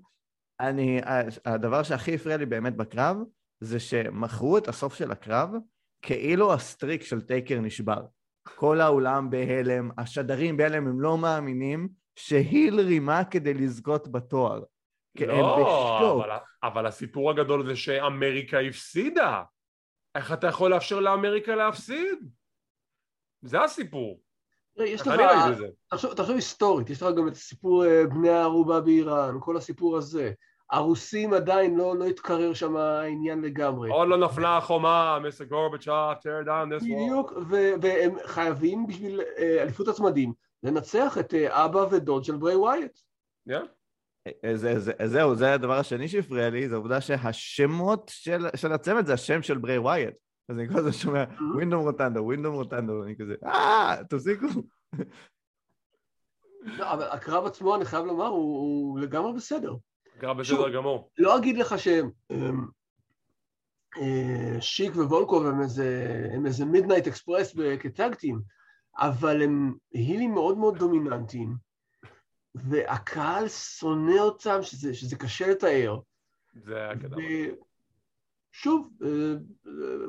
[0.60, 1.00] אני,
[1.44, 3.16] הדבר שהכי הפריע לי באמת בקרב,
[3.60, 5.50] זה שמכרו את הסוף של הקרב
[6.02, 8.04] כאילו ה streak של טייקר נשבר.
[8.42, 14.62] כל האולם בהלם, השדרים בהלם, הם לא מאמינים ש heel רימה כדי לזכות בתואר.
[15.20, 19.42] לא, אבל, אבל הסיפור הגדול זה שאמריקה הפסידה.
[20.14, 22.18] איך אתה יכול לאפשר לאמריקה להפסיד?
[23.42, 24.20] זה הסיפור.
[24.76, 25.20] יש לך,
[25.88, 30.32] תחשוב, תחשוב היסטורית, יש לך גם את סיפור אה, בני הערובה באיראן, כל הסיפור הזה.
[30.70, 33.90] הרוסים עדיין לא, לא התקרר שם העניין לגמרי.
[33.90, 36.84] עוד לא נפלה החומה, מיסטר גורבצ'אפ, tear down this wall.
[36.84, 37.32] בדיוק,
[37.80, 40.32] והם חייבים בשביל אה, אליפות הצמדים
[40.64, 42.98] לנצח את אה, אבא ודוד של ברי ווייט.
[43.48, 43.52] Yeah.
[44.44, 49.06] אה, זה, זה, זהו, זה הדבר השני שהפריע לי, זה העובדה שהשמות של, של הצמד
[49.06, 50.14] זה השם של ברי ווייט.
[50.48, 54.46] אז אני כל הזמן שומע ווינדום רוטנדו, ווינדום רוטנדו, ואני כזה, אה, תפסיקו.
[56.62, 59.74] לא, אבל הקרב עצמו, אני חייב לומר, הוא, הוא לגמרי בסדר.
[60.18, 61.10] קרב בסדר גמור.
[61.18, 62.10] לא אגיד לך שהם...
[63.96, 68.40] אה, שיק ווולקוב הם איזה, הם איזה Midnight Express כ tag team,
[68.98, 71.56] אבל הם heel ים מאוד מאוד דומיננטיים,
[72.54, 75.98] והקהל שונא אותם, שזה, שזה קשה לתאר.
[76.54, 76.94] זה היה.
[78.52, 79.34] שוב, אה,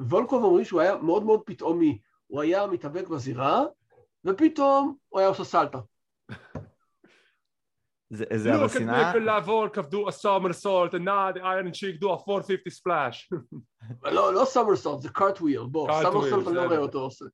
[0.09, 3.63] וולקוב אומרים שהוא היה מאוד מאוד פתאומי, הוא היה מתאבק בזירה,
[4.25, 5.79] ופתאום הוא היה עושה סלטה.
[8.09, 9.11] זה, זה אבל שנאה...
[9.11, 13.29] Look at Volkoff do the somersault, now the Iron Sheik, do the 450 splash.
[14.03, 17.25] לא, לא somersault, זה cartwheel, בוא, somersault אני לא רואה אותו עושה.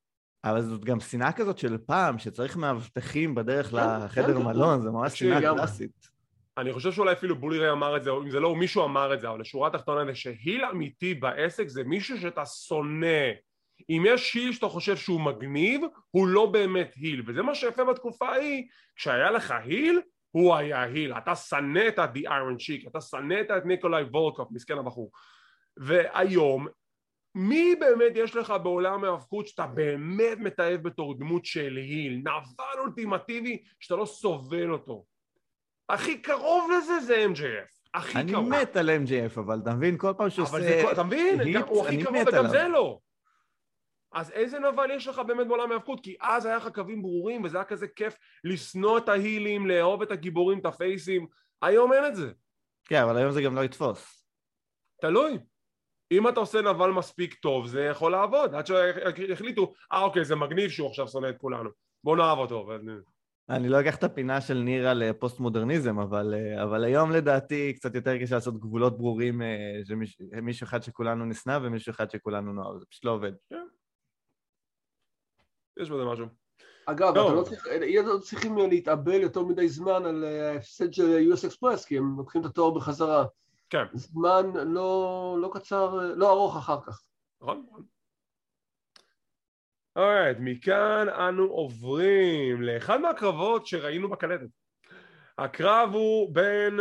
[0.43, 4.81] אבל זאת גם שנאה כזאת של פעם, שצריך מאבטחים בדרך כן, לחדר כן, מלון, כן.
[4.81, 6.09] זה ממש שנאה קלאסית.
[6.57, 9.19] אני חושב שאולי אפילו בולירי אמר את זה, או אם זה לא, מישהו אמר את
[9.21, 13.31] זה, אבל לשורה התחתונה זה שהיל אמיתי בעסק זה מישהו שאתה שונא.
[13.89, 15.81] אם יש היל שאתה חושב שהוא מגניב,
[16.11, 21.13] הוא לא באמת היל, וזה מה שיפה בתקופה ההיא, כשהיה לך היל, הוא היה היל,
[21.13, 25.11] אתה שנאת את The Iron Chick, אתה שנאת את ניקולאי וולקוף, מסכן הבחור.
[25.77, 26.67] והיום,
[27.35, 33.63] מי באמת יש לך בעולם ההאבקות שאתה באמת מתעב בתור דמות של היל, נבל אולטימטיבי
[33.79, 35.05] שאתה לא סובל אותו.
[35.89, 37.81] הכי קרוב לזה זה MJF.
[37.93, 38.53] הכי אני קרוב.
[38.53, 40.91] אני מת על MJF, אבל אתה מבין, כל פעם שהוא עושה...
[40.91, 41.57] אתה מבין?
[41.67, 42.99] הוא הכי קרוב וגם זה לא.
[44.13, 46.03] אז איזה נבל יש לך באמת בעולם ההאבקות?
[46.03, 50.11] כי אז היה לך קווים ברורים וזה היה כזה כיף לשנוא את ההילים, לאהוב את
[50.11, 51.27] הגיבורים, את הפייסים.
[51.61, 52.31] היום אין את זה.
[52.85, 54.25] כן, אבל היום זה גם לא יתפוס.
[55.01, 55.39] תלוי.
[56.11, 60.69] אם אתה עושה נבל מספיק טוב זה יכול לעבוד עד שיחליטו אה אוקיי זה מגניב
[60.69, 61.69] שהוא עכשיו שונא את כולנו
[62.03, 62.69] בוא נאהב אותו
[63.49, 66.33] אני לא אקח את הפינה של נירה לפוסט מודרניזם אבל,
[66.63, 71.91] אבל היום לדעתי קצת יותר קשה לעשות גבולות ברורים אה, שמישהו אחד שכולנו נשנא ומישהו
[71.91, 73.65] אחד שכולנו נאהב זה פשוט לא עובד כן.
[75.79, 76.25] יש בזה משהו.
[76.85, 77.67] אגב, אתה לא צריך,
[78.05, 82.41] לא צריכים להתאבל יותר מדי זמן על אה, ההפסד של US Express, כי הם לוקחים
[82.41, 83.25] את התואר בחזרה.
[83.71, 83.85] כן.
[83.93, 87.03] זמן לא, לא קצר, לא ארוך אחר כך.
[87.41, 87.83] נכון, נכון.
[89.95, 94.47] alright, מכאן אנו עוברים לאחד מהקרבות שראינו בקלטת.
[95.37, 96.79] הקרב הוא בין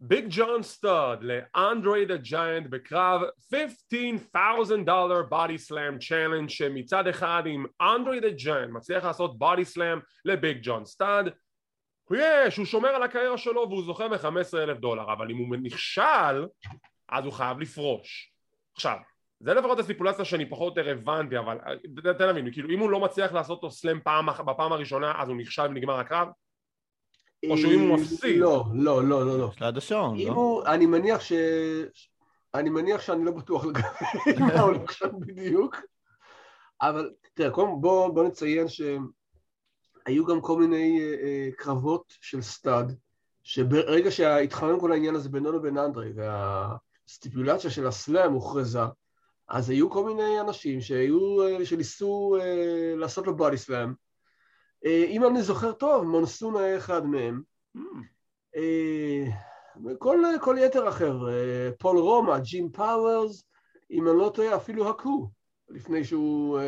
[0.00, 3.20] ביג ג'ון סטאד לאנדרי דה ג'יינט בקרב
[3.50, 9.98] 15,000 דולר body slam challenge שמצד אחד עם אנדרי דה ג'יינט מצליח לעשות body slam
[10.24, 10.84] לביג ג'ון
[12.06, 15.56] סטאד יש, הוא שומר על הקריירה שלו והוא זוכה ב-15 אלף דולר אבל אם הוא
[15.62, 16.46] נכשל
[17.08, 18.32] אז הוא חייב לפרוש
[18.74, 18.96] עכשיו
[19.40, 21.58] זה לפחות הסיפולציה שאני פחות יותר הבנתי אבל
[22.18, 25.36] תן להבין כאילו אם הוא לא מצליח לעשות אותו סלאם פעם, בפעם הראשונה אז הוא
[25.36, 26.28] נכשל ונגמר הקרב
[27.50, 28.40] או שהוא אם הוא מפסיד.
[28.40, 29.50] לא, לא, לא, לא.
[29.52, 30.62] יש ליד השעון, לא?
[30.66, 31.32] אני מניח ש...
[32.54, 33.82] אני מניח שאני לא בטוח לגבי
[34.38, 35.76] מה הולך שם בדיוק,
[36.82, 38.68] אבל תראה, בוא, בוא נציין
[40.06, 42.96] שהיו גם כל מיני uh, קרבות של סטאד,
[43.42, 48.80] שברגע שהתחמם כל העניין הזה בינו לבין אנדרי והסטיפולציה של ה slam הוכרזה,
[49.48, 51.18] אז היו כל מיני אנשים שהיו,
[51.64, 52.42] שניסו uh,
[52.96, 53.92] לעשות לו body slam,
[54.84, 57.42] אה, אם אני זוכר טוב, מונסון היה אחד מהם.
[58.56, 59.24] אה,
[59.98, 61.32] כל, כל יתר החבר'ה,
[61.78, 63.44] פול רומא, ג'ים פאוורס,
[63.90, 65.30] אם אני לא טועה, אפילו האקו,
[65.68, 66.58] לפני שהוא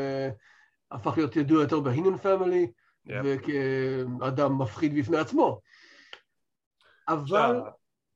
[0.91, 2.72] הפך להיות ידוע יותר ב Heenan Family,
[3.09, 3.12] yep.
[3.24, 5.61] וכאדם מפחיד בפני עצמו.
[7.09, 7.61] אבל...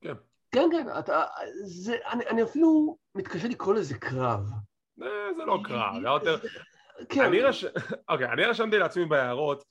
[0.00, 0.14] כן.
[0.52, 1.24] כן, כן, אתה,
[1.64, 4.40] זה, אני, אני אפילו מתקשה לקרוא לזה קרב.
[5.02, 6.38] אה, זה לא קרב, זה יותר...
[7.08, 7.24] כן.
[7.24, 7.64] אני, רש...
[8.08, 9.64] אוקיי, אני רשמתי לעצמי בהערות,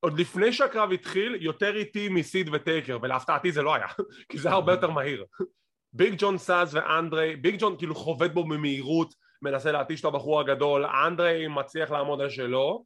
[0.00, 3.86] עוד לפני שהקרב התחיל, יותר איטי מסיד וטייקר, ולהפתעתי זה לא היה,
[4.28, 5.24] כי זה היה הרבה יותר מהיר.
[5.92, 10.86] ביג ג'ון סאז ואנדרי, ביג ג'ון כאילו חובט בו במהירות, מנסה להתיש את הבחור הגדול,
[10.86, 12.84] אנדרי מצליח לעמוד על שלו.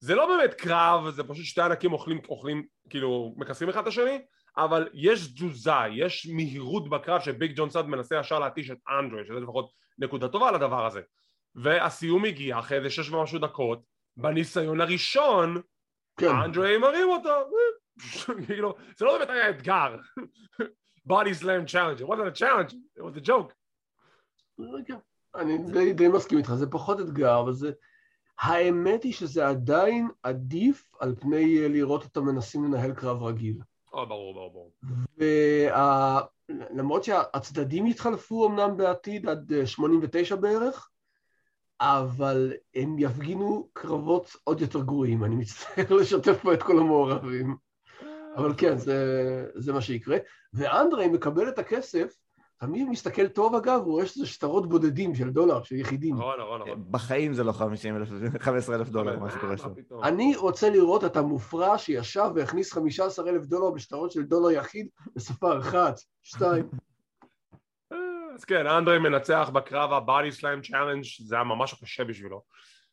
[0.00, 4.18] זה לא באמת קרב, זה פשוט שתי ענקים אוכלים, אוכלים, כאילו, מכסים אחד את השני,
[4.56, 9.40] אבל יש תזוזה, יש מהירות בקרב שביג ג'ון סאד מנסה ישר להתיש את אנדרי, שזה
[9.40, 11.00] לפחות נקודה טובה לדבר הזה.
[11.54, 13.80] והסיום הגיע אחרי איזה שש ומשהו דקות,
[14.16, 15.60] בניסיון הראשון,
[16.16, 16.28] כן.
[16.28, 17.30] אנדרי מרים אותו,
[18.46, 19.96] כאילו, זה לא באמת היה אתגר.
[21.06, 23.52] body slam challenge, it wasn't a challenge, it was a joke.
[25.34, 27.72] אני די, די מסכים איתך, זה פחות אתגר, אבל זה...
[28.40, 33.58] האמת היא שזה עדיין עדיף על פני לראות אותם מנסים לנהל קרב רגיל.
[33.94, 34.72] אה, ברור, ברור, ברור.
[36.70, 40.90] ולמרות שהצדדים יתחלפו אמנם בעתיד עד 89 בערך,
[41.80, 45.24] אבל הם יפגינו קרבות עוד יותר גרועים.
[45.24, 47.56] אני מצטער לשתף פה את כל המעורבים.
[48.36, 50.16] אבל כן, זה, זה מה שיקרה.
[50.52, 52.16] ואנדרי מקבל את הכסף,
[52.60, 56.16] תמיד מסתכל טוב אגב, הוא רואה שזה שטרות בודדים של דולר, של יחידים.
[56.16, 56.84] נכון, נכון, נכון.
[56.90, 58.08] בחיים זה לא 50 אלף,
[58.40, 59.72] 15 אלף דולר, מה שקורה שם.
[60.02, 65.58] אני רוצה לראות את המופרע שישב והכניס 15 אלף דולר בשטרות של דולר יחיד וספר
[65.58, 66.68] אחת, שתיים.
[68.34, 72.42] אז כן, אנדרי מנצח בקרב ה-Body Slam Challenge, זה היה ממש קשה בשבילו.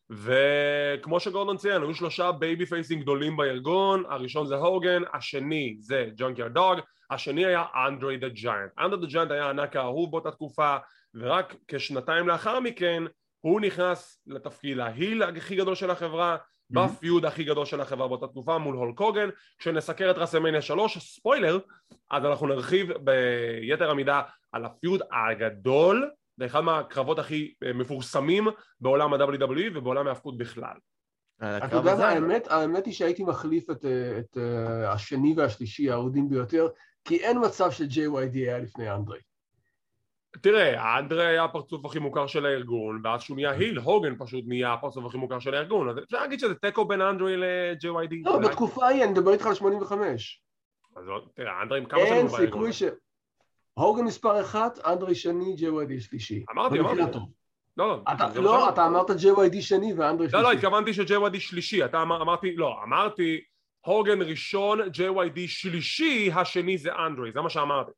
[0.09, 6.47] וכמו שגורדון ציין, היו שלושה babyface ים גדולים בארגון, הראשון זה הוגן, השני זה ג'ונקיאר
[6.47, 6.79] דוג,
[7.11, 8.71] השני היה אנדרי דה ג'יינט.
[8.79, 10.77] אנדרי דה ג'יינט היה הענק האהוב באותה תקופה,
[11.13, 13.03] ורק כשנתיים לאחר מכן
[13.39, 16.75] הוא נכנס לתפקיד ה heel הכי גדול של החברה, mm-hmm.
[16.75, 19.29] ב feud הכי גדול של החברה באותה תקופה מול הולק הוגן.
[19.59, 21.59] כשנסקר את רסלמניה 3, ספוילר,
[22.11, 28.47] אז אנחנו נרחיב ביתר עמידה על ה feud הגדול זה אחד מהקרבות הכי אה, מפורסמים
[28.81, 30.75] בעולם ה-WWE ובעולם ההאבקות בכלל.
[31.41, 34.37] אה, אתה יודע, האמת, האמת היא שהייתי מחליף את, אה, את
[34.87, 36.67] השני והשלישי האהודים ביותר,
[37.07, 39.19] כי אין מצב ש-JYD היה לפני אנדרי.
[40.41, 44.73] תראה, אנדרי היה הפרצוף הכי מוכר של הארגון, ואז שהוא נהיה היל, הוגן פשוט נהיה
[44.73, 48.15] הפרצוף הכי מוכר של הארגון, אז אפשר להגיד שזה תיקו בין אנדרי ל-JYD.
[48.23, 50.41] לא, בתקופה ההיא, אני מדבר איתך על 85.
[50.95, 51.03] אז
[51.33, 52.39] תראה, אנדרי עם כמה שנים בארגון.
[52.39, 52.83] אין סיכוי ש...
[53.73, 56.45] הוגן מספר אחת, אנדרי שני, ג'י.וואי.די שלישי.
[56.51, 57.01] אמרתי, אמרתי.
[57.77, 60.43] לא, לא, אתה, לא, אתה אמרת ג'י.וואי.די שני ואנדרי שלישי.
[60.43, 61.85] לא, לא, התכוונתי שג'י.וואי.די שלישי.
[61.85, 63.41] אתה אמר, אמרתי, לא, אמרתי
[63.87, 67.91] הוגן ראשון, ג'י.וואי.די שלישי, השני זה אנדרי, זה מה שאמרתי.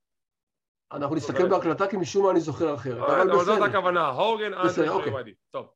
[0.92, 5.06] אנחנו נסתכל בהקלטה כי משום מה אני זוכר אחרת, אבל זאת הכוונה, הוגן, אנדרי, אוקיי.
[5.06, 5.34] ג'י.וואי.די.
[5.52, 5.68] טוב.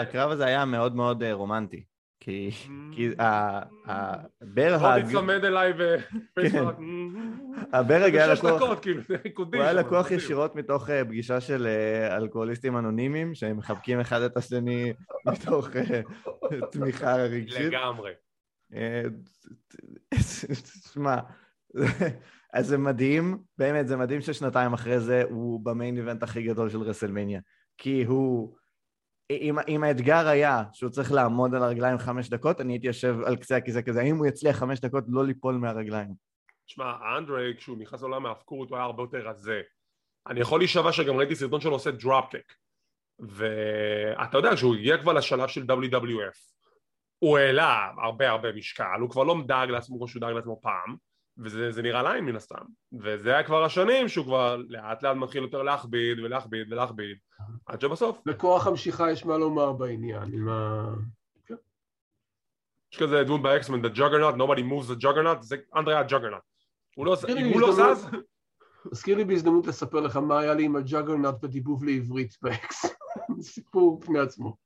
[0.00, 1.84] הקרב הזה היה מאוד מאוד אה, רומנטי.
[2.20, 2.50] כי.
[3.86, 5.04] הברג...
[5.04, 5.96] בוא תצמד אליי ו...
[6.52, 6.64] כן.
[7.72, 8.62] הברג היה לקוח...
[9.36, 14.36] הוא היה לקוח ישירות מתוך אה, פגישה של אה, אלכוהוליסטים אנונימיים, שהם מחבקים אחד את
[14.36, 14.92] השני
[15.26, 16.00] מתוך אה,
[16.70, 17.60] תמיכה רגשית.
[17.60, 18.12] לגמרי.
[20.92, 21.16] שמע,
[22.54, 26.80] אז זה מדהים, באמת זה מדהים ששנתיים אחרי זה הוא במיין איבנט הכי גדול של
[26.80, 27.40] רסלמניה.
[27.78, 28.56] כי הוא...
[29.30, 33.36] אם, אם האתגר היה שהוא צריך לעמוד על הרגליים חמש דקות, אני הייתי יושב על
[33.36, 36.14] קצה הכיסא כזה, האם הוא יצליח חמש דקות לא ליפול מהרגליים?
[36.66, 39.60] תשמע, אנדרי, כשהוא נכנס לעולם ההאבקות, הוא היה הרבה יותר רזה.
[40.26, 42.52] אני יכול להישבע שגם ראיתי סרטון שלו עושה dropkick.
[43.18, 46.53] ואתה יודע, כשהוא הגיע כבר לשלב של WWF,
[47.24, 50.96] הוא העלה הרבה הרבה משקל, הוא כבר לא דאג לעצמו כמו שהוא דאג לעצמו פעם,
[51.38, 52.64] וזה נראה לעין מן הסתם.
[53.02, 57.16] וזה היה כבר השנים שהוא כבר לאט לאט מתחיל יותר להכביד ולהכביד ולהכביד,
[57.66, 58.18] עד שבסוף.
[58.26, 60.86] בכוח המשיכה יש מה לומר בעניין, עם ה...
[61.46, 61.54] כן.
[62.92, 66.42] יש כזה דמות באקס-מן, The Juggernaut, nobody moves the Juggernaut, זה אנדרי הג'אגרנט.
[66.96, 67.16] הוא לא,
[67.60, 68.08] לא זז...
[68.90, 72.84] תזכיר לי בהזדמנות לספר לך מה היה לי עם הג'אגרנט בדיבוב לעברית באקס.
[73.54, 74.56] סיפור בפני עצמו.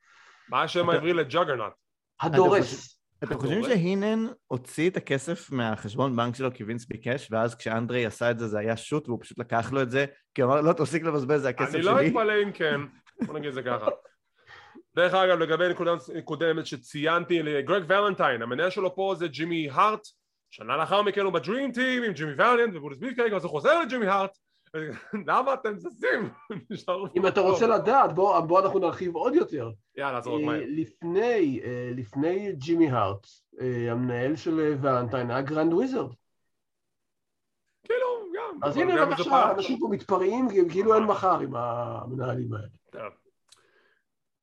[0.48, 1.72] מה השם העברי לג'אגרנט?
[2.20, 2.98] הדורס.
[3.24, 8.30] אתם חושבים שהינן הוציא את הכסף מהחשבון בנק שלו כי וינס ביקש, ואז כשאנדרי עשה
[8.30, 10.04] את זה זה היה shoot והוא פשוט לקח לו את זה,
[10.34, 11.80] כי הוא אמר לא תפסיק לבזבז זה הכסף שלי.
[11.80, 12.80] אני לא אתפלא אם כן,
[13.26, 13.86] בוא נגיד את זה ככה.
[14.96, 15.92] דרך אגב לגבי נקודה
[16.24, 20.00] קודמת שציינתי, גרג ולנטיין, המנהל שלו פה זה ג'ימי הארט,
[20.50, 23.80] שנה לאחר מכן הוא ב Dream Team עם ג'ימי ואליאנט וברוטוס ביפקייק, אז הוא חוזר
[23.80, 24.38] לג'ימי הארט
[25.28, 26.30] למה אתם זזים?
[27.16, 29.70] אם אתה רוצה לדעת, בוא, בוא אנחנו נרחיב עוד יותר.
[29.96, 30.60] יאללה, זרוק מהר.
[30.66, 33.26] לפני, אה, לפני ג'ימי הארט,
[33.60, 36.10] אה, המנהל של ולנטיין היה גרנד וויזרד.
[38.38, 38.58] גם.
[38.62, 39.50] אז הנה בבקשה.
[39.50, 43.08] אנשים פה מתפרעים כאילו אין מחר עם המנהלים האלה.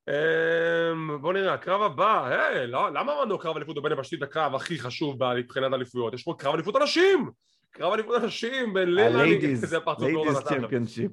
[0.08, 4.80] אמ, בוא נראה, הקרב הבא, היי, לא, למה אמרנו קרב אליפות בין יבשתית הקרב הכי
[4.80, 6.14] חשוב מבחינת אליפויות?
[6.14, 7.32] יש פה קרב אליפות הנשים!
[7.76, 10.40] קרב אליפות הנשים בין הליידיז, איזה פרצוף לא.
[10.50, 11.12] צ'מפיונשיפ.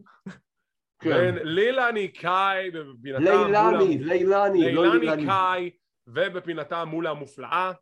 [1.03, 1.47] בין כן.
[1.47, 5.27] לילני קאי בפינתה לילני, לילני, לא לילני לילני.
[5.27, 5.71] קאי
[6.07, 7.73] ובפינתה מול המופלאה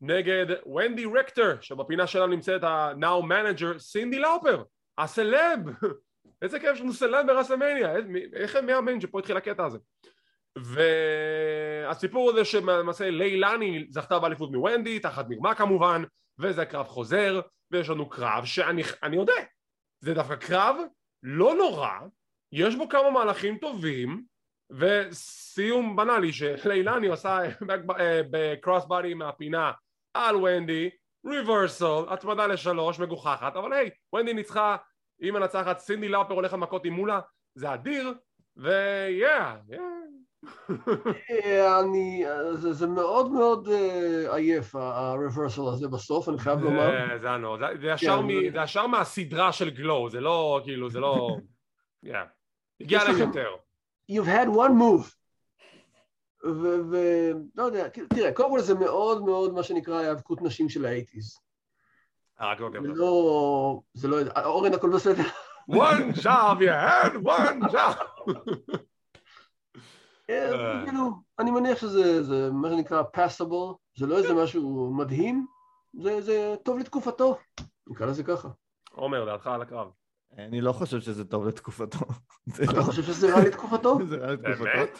[0.00, 0.46] נגד
[0.76, 4.62] ונדי רקטר שבפינה שלה נמצאת ה-Now Manager סינדי לאופר
[4.98, 5.58] הסלב
[6.42, 7.96] איזה כיף שיש לנו סלב ברסלמניה
[8.34, 9.78] איך- מי האמן שפה התחיל הקטע הזה
[10.58, 16.02] והסיפור הזה שלמעשה לילני זכתה באליפות מוונדי תחת מרמה כמובן
[16.38, 17.40] וזה קרב חוזר
[17.70, 19.32] ויש לנו קרב שאני אני יודע.
[20.00, 20.76] זה דווקא קרב
[21.22, 21.90] לא נורא
[22.52, 24.24] יש בו כמה מהלכים טובים
[24.70, 27.38] וסיום בנאלי שלילני עושה
[28.00, 29.72] אה, בקרוס בדי מהפינה
[30.14, 30.90] על ונדי
[31.26, 34.76] ריברסל, הצמדה לשלוש, מגוחכת, אבל היי, ונדי ניצחה,
[35.20, 37.20] היא מנצחת, סינדי לאופר הולך למכות עם מולה,
[37.54, 38.14] זה אדיר,
[38.56, 39.95] ויאה, אה,
[41.80, 42.24] אני,
[42.54, 46.90] זה, זה מאוד מאוד אה, עייף ה-reversal הזה בסוף, אני חייב לומר.
[47.20, 47.28] זה
[47.58, 51.36] זה- זה ישר כן, זה- ישר מהסדרה של גלו, זה לא, כאילו, זה לא,
[52.80, 53.48] הגיע להם לכם- יותר.
[54.12, 55.12] You've had one move.
[56.90, 61.38] ולא יודע, תראה, קודם כל זה מאוד מאוד מה שנקרא היאבקות נשים של האייטיז.
[62.40, 62.88] אה, לא זה יודע.
[62.94, 65.22] לא, זה לא, אורן הכל בסדר?
[65.70, 68.32] one job you had, one job.
[70.30, 75.46] אה, כאילו, אני מניח שזה זה מה שנקרא passable, זה לא איזה משהו מדהים,
[76.02, 77.38] זה, זה טוב לתקופתו,
[77.86, 78.48] נקרא לזה ככה.
[78.92, 79.88] עומר, דעתך על הקרב.
[80.38, 81.98] אני לא חושב שזה טוב לתקופתו.
[82.64, 83.98] אתה לא- חושב שזה רע לתקופתו?
[84.08, 84.64] זה רע לתקופתו.
[84.64, 84.98] באמת?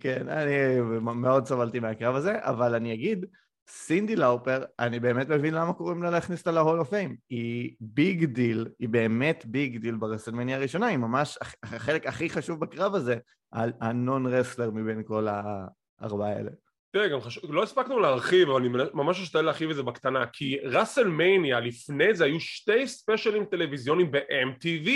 [0.00, 3.26] כן, אני מאוד סבלתי מהקרב הזה, אבל אני אגיד,
[3.68, 7.16] סינדי לאופר, אני באמת מבין למה קוראים לה להכניס אותה ל Hall of Fame.
[7.30, 12.60] היא big deal, היא באמת big deal ברסלמניה הראשונה, היא ממש הח- החלק הכי חשוב
[12.60, 13.16] בקרב הזה,
[13.52, 16.50] ה non wrestler מבין כל הארבעה האלה.
[16.92, 20.58] תראה, גם חשוב, לא הספקנו להרחיב, אבל אני ממש אשתדל להרחיב את זה בקטנה, כי
[20.64, 24.88] ראסלמניה, לפני זה היו שתי ספיישלים טלוויזיונים ב-MTV,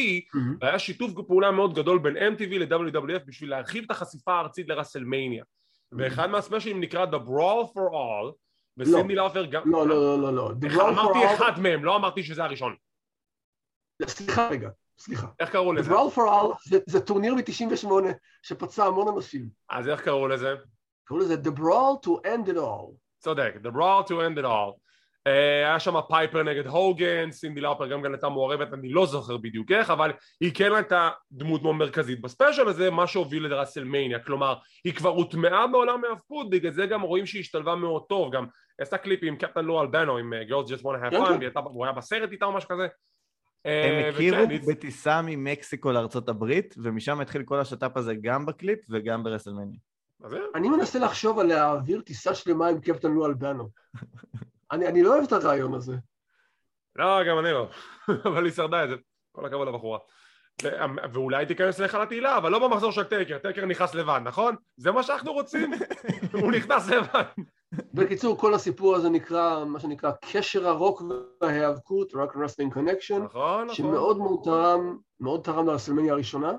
[0.60, 5.44] והיה שיתוף פעולה מאוד גדול בין MTV ל-WWF בשביל להרחיב את החשיפה הארצית לראסלמניה.
[5.98, 8.32] ואחד מהספיישלים נקרא The Brawl for All,
[8.76, 9.62] וסינדי לאופר גם...
[9.64, 10.50] לא, לא, לא, לא, לא.
[10.60, 12.76] The אמרתי אחד מהם, לא אמרתי שזה הראשון.
[14.06, 15.26] סליחה רגע, סליחה.
[15.40, 15.90] איך קראו The לזה?
[15.90, 17.88] Brawl for All זה טורניר מ-98
[18.42, 19.48] שפצע המון אנשים.
[19.70, 20.54] אז איך קראו לזה?
[21.04, 22.92] קראו לזה The Brawl to End It All.
[23.18, 24.82] צודק, The Brawl to End It All.
[25.26, 29.36] אה, היה שם פייפר נגד הוגן, סינדי לאופר גם כן הייתה מעורבת, אני לא זוכר
[29.36, 34.54] בדיוק איך, אבל היא כן הייתה דמות מאוד מרכזית בספיישל הזה, מה שהוביל לראסלמניה, כלומר,
[34.84, 38.46] היא כבר הוטמעה בעולם ההאבקות, בגלל זה גם רואים שהיא השתלבה מאוד טוב, גם
[38.80, 41.14] עשתה קליפ עם קפטן לו אלבנו, עם Girls Just Want to Have
[41.54, 42.86] Fun, הוא היה בסרט איתה או משהו כזה.
[43.66, 49.24] אה, הם הכירו בטיסה ממקסיקו לארצות הברית, ומשם התחיל כל השת"פ הזה גם בקליפ וגם
[49.24, 49.78] ברסלמניה.
[50.54, 53.68] אני מנסה לחשוב על להעביר טיסה שלמה עם קפטן לו אלבנו.
[54.72, 55.96] אני אני לא אוהב את הרעיון הזה.
[56.96, 57.68] לא, גם אני לא,
[58.28, 58.94] אבל היא שרדה את זה,
[59.32, 59.98] כל הכבוד לבחורה.
[60.62, 60.68] ו-
[61.12, 64.56] ואולי תיכנס להיכל התהילה, אבל לא במחזור של טייקר, טייקר נכנס לבד, נכון?
[64.76, 65.72] זה מה שאנחנו רוצים?
[66.42, 67.22] הוא נכנס לבד.
[67.94, 71.02] בקיצור, כל הסיפור הזה נקרא, מה שנקרא, קשר הרוק
[71.40, 73.74] וההיאבקות, Rock Wrestling Connection, נכון, נכון.
[73.74, 76.52] שמאוד מאוד תרם, מאוד תרם לרסלמניה הראשונה,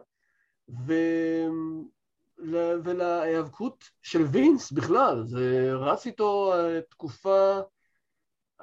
[0.87, 0.93] ו...
[2.83, 7.59] ולהיאבקות של וינס בכלל, זה רץ איתו אה, תקופה,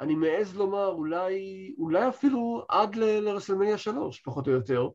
[0.01, 4.89] אני מעז לומר, אולי, אולי אפילו עד לרסלמניה שלוש, פחות או יותר,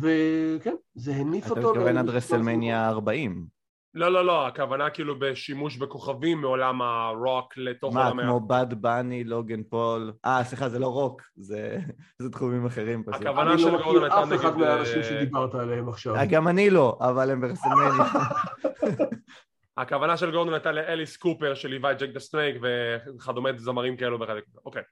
[0.00, 1.70] וכן, זה הניף אתה אותו.
[1.70, 3.60] מתכוון עד רסלמניה 40.
[3.94, 8.22] לא, לא, לא, הכוונה כאילו בשימוש בכוכבים מעולם הרוק לתוך מה, עולם ה...
[8.22, 10.12] כמו באד באני, לוגן פול?
[10.24, 11.78] אה, סליחה, זה לא רוק, זה
[12.22, 13.22] זה תחומים אחרים פשוט.
[13.22, 16.16] הכוונה אני של לא גורדון מכיר הייתה אף אחד נגד, מהאנשים אה, שדיברת עליהם עכשיו.
[16.16, 18.04] אה, גם אני לא, אבל הם ברסלמניה.
[19.80, 24.44] הכוונה של גורדון הייתה לאליס קופר שליווה את ג'ייק דה סנייק וכדומה זמרים כאלו וחלק.
[24.64, 24.82] אוקיי.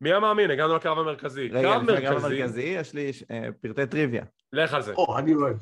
[0.00, 0.50] מי המאמין?
[0.50, 1.48] הגענו לקרב המרכזי.
[1.52, 4.24] רגע, לפני הקרב מרכזי, המרכזי, יש לי אה, פרטי טריוויה.
[4.52, 4.92] לך על זה.
[4.94, 5.56] או, אני אוהב.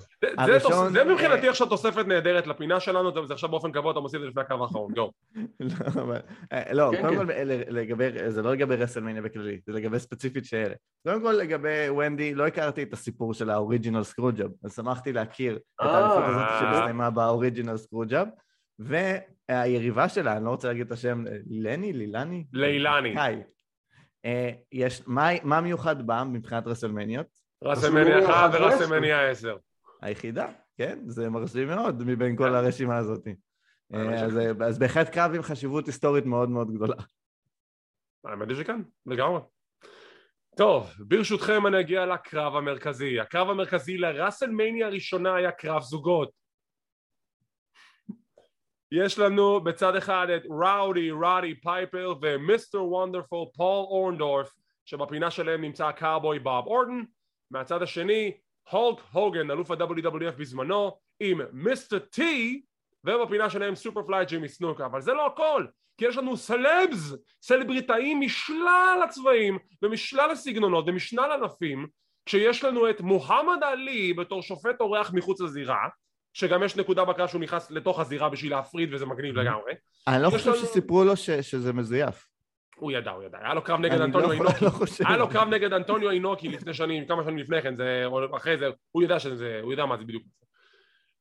[0.47, 4.22] זה- מבחינתי אה, עכשיו תוספת נהדרת לפינה שלנו, זה עכשיו באופן קבוע אתה מוסיף את
[4.22, 5.11] זה לפני הקרב האחרון, go.
[5.61, 6.14] לא,
[6.53, 7.26] אה, לא, כן, קודם כן.
[7.26, 7.33] כל
[7.68, 10.74] לגבי, זה לא לגבי רסלמניה בכללי, זה לגבי ספציפית שאלה.
[11.07, 15.57] קודם כל לגבי ונדי, לא הכרתי את הסיפור של ה original screwjob, אז שמחתי להכיר
[15.57, 15.61] את.
[15.80, 18.28] האליפות הזאת שהסתיימה ב original screwjob,
[18.78, 22.45] והיריבה שלה, אני לא רוצה להגיד את השם, לני, לילני?
[22.53, 23.14] לילני.
[23.20, 23.43] היי.
[24.25, 27.27] אה, יש, מה, מה מיוחד בה מבחינת רסלמניות?
[27.64, 29.57] רסלמניה רסלמניה 1 אחת ורסלמניה 10.
[30.03, 30.47] היחידה,
[30.77, 30.99] כן?
[31.07, 33.29] זה מרשים מאוד מבין כל הרשימה הזאת.
[33.95, 36.97] אה, אז, אז בהחלט קרב עם חשיבות היסטורית מאוד מאוד גדולה.
[38.25, 39.41] האמת היא שכן, לגמרי.
[40.57, 43.20] טוב, ברשותכם אני אגיע לקרב המרכזי.
[43.20, 46.41] הקרב המרכזי לראסלמניה הראשונה היה קרב זוגות.
[48.95, 55.86] יש לנו בצד אחד את ראודי, רודי פייפר ומיסטר וונדרפול פול אורנדורף שבפינה שלהם נמצא
[55.86, 57.03] הקאובוי בוב אורטון.
[57.51, 58.32] מהצד השני
[58.70, 62.62] הולק הוגן אלוף ה-WWF בזמנו עם מיסטר טי
[63.05, 64.86] ובפינה שלהם סופרפליי ג'ימי סנוקה.
[64.86, 65.66] אבל זה לא הכל
[65.99, 71.86] כי יש לנו סלבס, סלבריטאים משלל הצבעים ומשלל הסגנונות ומשלל ענפים
[72.26, 75.88] כשיש לנו את מוחמד עלי בתור שופט אורח מחוץ לזירה
[76.33, 79.72] שגם יש נקודה בקרב שהוא נכנס לתוך הזירה בשביל להפריד וזה מגניב לגמרי
[80.09, 82.28] אני לא חושב שסיפרו לו ש- שזה מזויף.
[82.76, 84.70] הוא ידע, הוא ידע, היה לו קרב נגד אני אנטוניו לא- אינוקי לא.
[85.09, 88.59] היה לו קרב נגד אנטוניו אינוקי לפני שנים, כמה שנים לפני כן, זה, או אחרי
[88.59, 90.22] זה, הוא יודע שזה, הוא יודע מה זה בדיוק.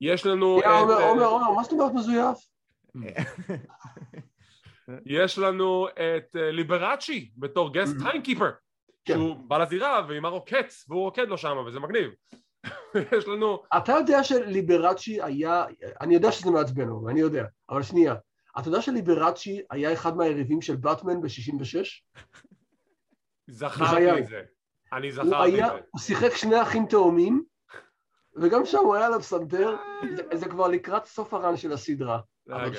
[0.02, 2.38] יש לנו עומר, את, עומר, עומר, מה זאת אומרת מזויף?
[5.06, 8.04] יש לנו את אה, ליברצ'י בתור גסט Mhm.
[8.12, 8.50] טיימקיפר
[9.06, 9.14] כן.
[9.14, 12.12] שהוא בא לזירה ועם הרוקץ והוא רוקד לו שם וזה מגניב
[13.18, 15.66] יש לנו אתה יודע שליברצ'י היה,
[16.02, 18.16] אני יודע שזה מעצבן, אבל אני יודע, אבל שנייה,
[18.60, 21.86] אתה יודע שליברצ'י היה אחד מהיריבים של באטמן ב-66?
[23.48, 24.20] זכרתי.
[24.20, 24.42] את זה
[24.94, 27.44] אני זכרתי את זה הוא שיחק שני אחים תאומים,
[28.36, 29.76] וגם שם הוא היה עליו פסנתר,
[30.16, 32.20] זה, זה כבר לקראת סוף הרן של הסדרה.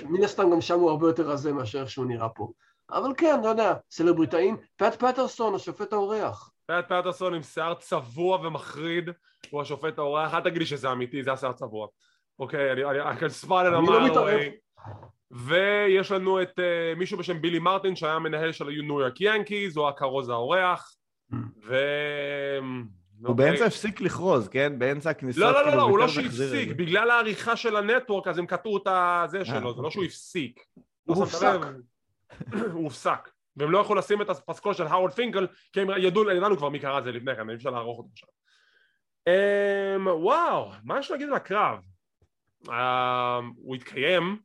[0.04, 2.52] מן הסתם גם שם הוא הרבה יותר רזה מאשר איך שהוא נראה פה.
[2.90, 6.52] אבל כן, אתה יודע, סלבריטאים, פט פטרסון, השופט האורח.
[6.72, 9.10] פט פטרסון עם שיער צבוע ומחריד
[9.50, 11.86] הוא השופט האורח, אל תגיד לי שזה אמיתי, זה השיער צבוע
[12.38, 14.40] אוקיי, אני, אני, I can אני לא mile מתערב.
[14.40, 14.62] away.
[15.30, 19.88] ויש לנו את uh, מישהו בשם בילי מרטין שהיה המנהל של ניו יורק ינקיז, הוא
[19.88, 20.94] הכרוז האורח
[21.66, 21.76] ו...
[23.22, 23.46] הוא אוקיי.
[23.46, 24.78] באמצע הפסיק לכרוז, כן?
[24.78, 25.40] באמצע הכניסה.
[25.40, 26.68] לא, לא, לא, כאילו, לא, הוא לא שהפסיק.
[26.68, 29.90] בגלל העריכה של הנטוורק אז הם קטעו את הזה אה, שלו, זה לא אוקיי.
[29.90, 30.60] שהוא הפסיק.
[31.04, 31.58] הוא לא הופסק.
[32.72, 33.28] הוא הופסק.
[33.56, 36.78] והם לא יכלו לשים את הפסקול של האוורד פינקל, כי הם ידעו, ידענו כבר מי
[36.78, 38.28] קרא את זה לפני כן, אי אפשר לערוך אותו עכשיו.
[39.26, 41.78] אמ, וואו, מה יש להגיד על הקרב?
[42.68, 44.38] אמ, הוא התקיים,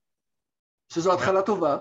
[0.94, 1.78] שזו התחלה טובה.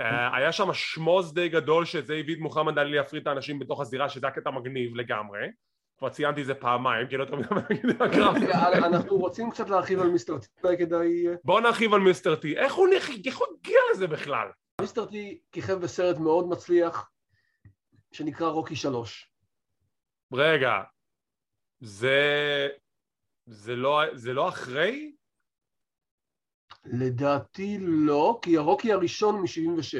[0.00, 3.80] אה, היה שם שמוז די גדול שזה הביא את מוחמד עלי להפריד את האנשים בתוך
[3.80, 5.40] הזירה, שזה הקטע מגניב לגמרי.
[5.98, 8.34] כבר ציינתי את זה פעמיים, כי לא יותר מדי להגיד על הקרב.
[8.84, 11.28] אנחנו רוצים קצת להרחיב על מיסטר טי, אולי כדאי...
[11.28, 12.88] אה, בואו נרחיב על מיסטר טי, איך הוא
[13.60, 14.48] הגיע לזה בכלל?
[14.80, 17.10] מיסטר טי כיכב בסרט מאוד מצליח,
[18.12, 19.30] שנקרא רוקי שלוש.
[20.32, 20.82] רגע,
[21.80, 22.68] זה...
[23.46, 25.12] זה לא, זה לא אחרי?
[26.84, 29.98] לדעתי לא, כי הרוקי הראשון הוא מ-76.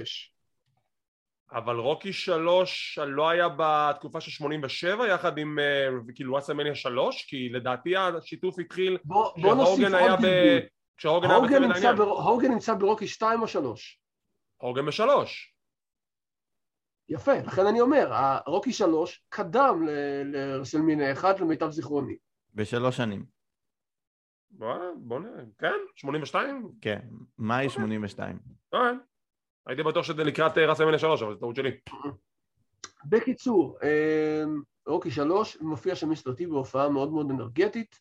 [1.52, 7.26] אבל רוקי שלוש לא היה בתקופה של 87 יחד עם אה, כאילו וואסמניה שלוש?
[7.28, 10.58] כי לדעתי השיתוף התחיל בוא, בוא נוסיף כשהוגן היה עוד ב...
[10.96, 11.96] כשהוגן היה בצוות העניין.
[11.98, 14.00] הוגן נמצא ברוקי 2 או 3.
[14.58, 15.54] הוגן בשלוש.
[17.08, 22.16] יפה, לכן אני אומר, הרוקי 3 קדם ל- לרסלמינה 1 למיטב זיכרוני.
[22.54, 23.24] בשלוש שנים.
[24.50, 25.72] בוא, בוא נראה, כן?
[25.96, 26.72] 82?
[26.80, 27.00] כן,
[27.38, 28.38] מאי 82.
[28.72, 28.98] כן.
[29.66, 31.70] הייתי בטוח שזה לקראת אה, רסמניה שלוש, אבל זו טעות שלי.
[33.04, 38.00] בקיצור, אמ, רוקי 3 מופיע שם מיסטר טי בהופעה מאוד מאוד אנרגטית,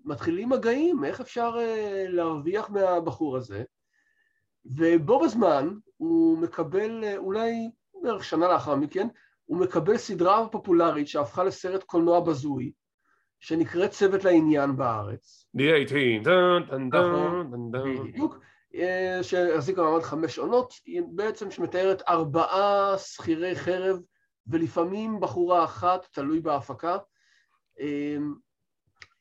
[0.00, 3.64] ומתחילים מגעים, איך אפשר אה, להרוויח מהבחור הזה,
[4.64, 7.70] ובו בזמן הוא מקבל, אה, אולי
[8.02, 9.08] בערך שנה לאחר מכן,
[9.44, 12.72] הוא מקבל סדרה פופולרית שהפכה לסרט קולנוע בזוי,
[13.40, 15.46] שנקראת צוות לעניין בארץ.
[15.56, 17.50] The 18, דן דן דן נכון.
[17.50, 18.08] דן דן.
[18.08, 18.38] בדיוק,
[18.74, 24.00] אה, שהחזיקה מעמד חמש עונות, היא בעצם שמתארת ארבעה שכירי חרב
[24.46, 26.98] ולפעמים בחורה אחת, תלוי בהפקה,
[27.80, 28.16] אה,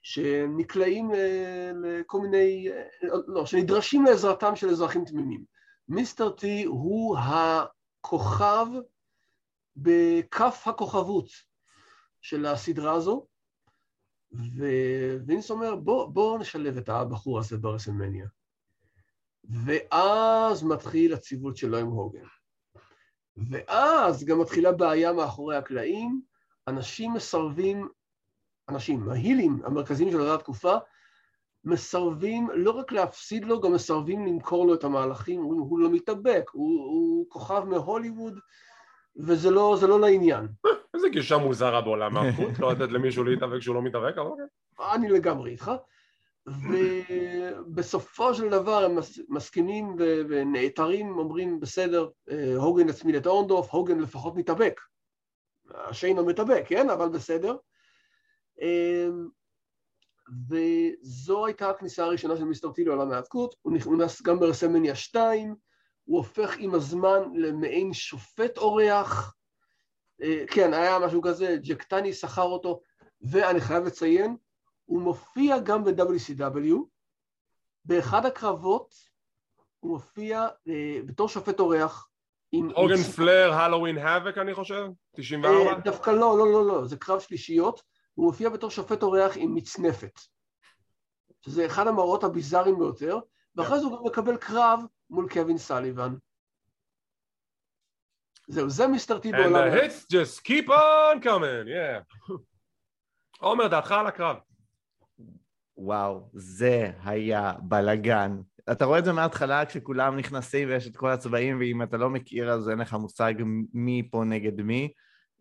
[0.01, 2.83] שנקלעים ל- לכל מיני, אה,
[3.27, 5.45] לא, שנדרשים לעזרתם של אזרחים תמימים.
[5.87, 8.65] מיסטר טי הוא הכוכב
[9.75, 11.27] בכף הכוכבות
[12.21, 13.27] של הסדרה הזו,
[15.25, 18.27] ווינס אומר, בוא, בוא נשלב את הבחור הזה ברסלמניה.
[19.43, 22.25] ואז מתחיל הציוות שלו עם הוגן.
[23.37, 26.21] ואז גם מתחילה בעיה מאחורי הקלעים,
[26.67, 27.87] אנשים מסרבים,
[28.69, 30.75] אנשים, ההילים המרכזיים של אותה התקופה,
[31.63, 36.49] מסרבים לא רק להפסיד לו, גם מסרבים למכור לו את המהלכים, הוא, הוא לא מתאבק,
[36.51, 38.39] הוא, הוא כוכב מהוליווד,
[39.15, 40.47] וזה לא, לא לעניין.
[40.93, 44.45] איזה גישה מוזרה בעולם ההפכות, לא לתת למישהו להתאבק כשהוא לא מתאבק, אבל אוקיי.
[44.93, 45.71] אני לגמרי איתך.
[46.47, 49.95] ובסופו של דבר הם מס- מסכימים
[50.29, 54.81] ונעתרים, אומרים בסדר, אה, הוגן יצמיד את אורנדורף, הוגן לפחות מתאבק.
[55.75, 56.89] השיינו מתאבק, כן?
[56.89, 57.55] אבל בסדר.
[58.61, 59.07] אה,
[60.49, 65.55] וזו הייתה הכניסה הראשונה של מיסטר טי לעולם ההאבקות, הוא נכנס גם ברסלמניה 2,
[66.03, 69.35] הוא הופך עם הזמן למעין שופט אורח,
[70.21, 72.81] אה, כן, היה משהו כזה, ג'קטני שכר אותו,
[73.21, 74.37] ואני חייב לציין,
[74.85, 76.75] הוא מופיע גם ב-WCW,
[77.85, 78.95] באחד הקרבות
[79.79, 82.07] הוא מופיע אה, בתור שופט אורח
[82.51, 82.69] עם...
[82.75, 84.85] הוגן פלר, הלואוין האבק אני חושב?
[85.15, 85.71] 94?
[85.71, 87.81] אה, דווקא לא, לא, לא, לא, זה קרב שלישיות,
[88.13, 90.19] הוא מופיע בתור שופט אורח עם מצנפת,
[91.45, 93.19] שזה אחד המראות הביזאריים ביותר,
[93.55, 96.15] ואחרי זה הוא גם מקבל קרב מול קווין סליבן.
[98.47, 99.55] זהו, זה מיסטר טי בעולם.
[99.55, 102.35] And the hits just keep on coming, yeah.
[103.39, 104.37] עומר, דעתך על הקרב.
[105.77, 108.41] וואו, זה היה בלאגן.
[108.71, 112.51] אתה רואה את זה מההתחלה כשכולם נכנסים ויש את כל הצבעים, ואם אתה לא מכיר
[112.51, 113.33] אז אין לך מושג
[113.73, 114.93] מי פה נגד מי.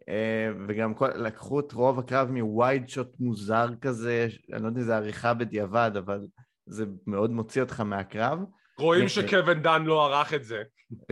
[0.08, 4.86] אה, וגם כל, לקחו את רוב הקרב מווייד שוט מוזר כזה, אני לא יודע אם
[4.86, 6.20] זה עריכה בדיעבד, אבל
[6.66, 8.38] זה מאוד מוציא אותך מהקרב.
[8.78, 10.62] רואים שקווין דן לא ערך את זה.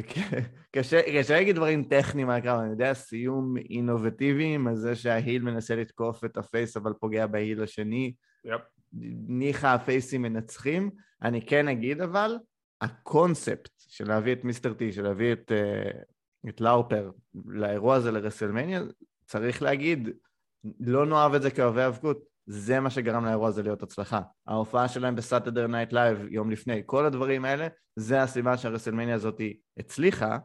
[0.76, 6.24] קשה קשה להגיד דברים טכניים מהקרב, אני יודע, סיום אינובטיבי, על זה שההיל מנסה לתקוף
[6.24, 8.14] את הפייס אבל פוגע בהיל השני.
[8.44, 8.60] Yep.
[9.28, 10.90] ניחא הפייסים מנצחים.
[11.22, 12.38] אני כן אגיד אבל,
[12.80, 15.90] הקונספט של להביא את מיסטר טי, של להביא את, אה,
[16.48, 17.10] את לאופר
[17.46, 18.82] לאירוע הזה לרסלמניה,
[19.26, 20.08] צריך להגיד,
[20.80, 24.20] לא נאהב את זה כאוהבי היאבקות, זה מה שגרם לאירוע הזה להיות הצלחה.
[24.46, 29.40] ההופעה שלהם בסאטרדיי נייט לייב יום לפני, כל הדברים האלה, זה הסיבה שהרסלמניה הזאת
[29.78, 30.38] הצליחה,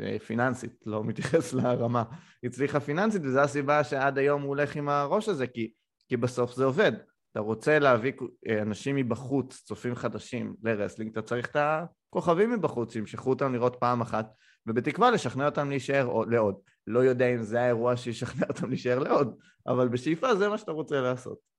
[0.00, 2.04] אה, פיננסית, לא מתייחס לרמה,
[2.44, 5.70] הצליחה פיננסית, וזו הסיבה שעד היום הוא הולך עם הראש הזה, כי,
[6.08, 6.92] כי בסוף זה עובד.
[7.32, 8.12] אתה רוצה להביא
[8.48, 13.76] אה, אנשים מבחוץ, צופים חדשים ל wrestling, אתה צריך את הכוכבים מבחוץ, שימשכו אותם לראות
[13.76, 14.34] פעם אחת,
[14.66, 16.54] ובתקווה לשכנע אותם להישאר לעוד.
[16.86, 19.36] לא יודע אם זה האירוע שישכנע אותם להישאר לעוד,
[19.66, 21.50] אבל בשאיפה זה מה שאתה רוצה לעשות.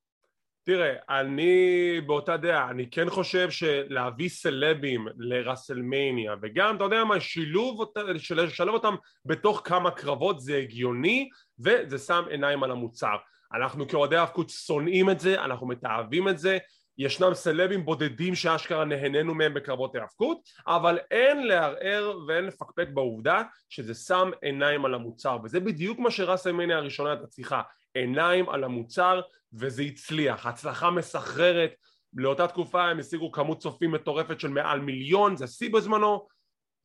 [0.64, 7.92] תראה, אני באותה דעה, אני כן חושב שלהביא סלבים לראסלמניה, וגם, אתה יודע מה, שילוב,
[8.36, 8.96] לשלב אותם
[9.26, 11.30] בתוך כמה קרבות זה הגיוני,
[11.60, 13.16] וזה שם עיניים על המוצר.
[13.54, 16.58] אנחנו כאוהדי האבקות שונאים את זה, אנחנו מתעבים את זה,
[16.98, 23.94] ישנם סלבים בודדים שאשכרה נהנינו מהם בקרבות האבקות, אבל אין לערער ואין לפקפק בעובדה שזה
[23.94, 27.62] שם עיניים על המוצר, וזה בדיוק מה שרסלמניה הראשונה הייתה צריכה,
[27.94, 29.22] עיניים על המוצר,
[29.54, 31.72] וזה הצליח, הצלחה מסחררת,
[32.14, 36.28] לאותה תקופה הם השיגו כמות צופים מטורפת של מעל מיליון, זה שיא בזמנו,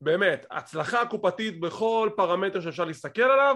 [0.01, 3.55] באמת, הצלחה קופתית בכל פרמטר שאפשר להסתכל עליו,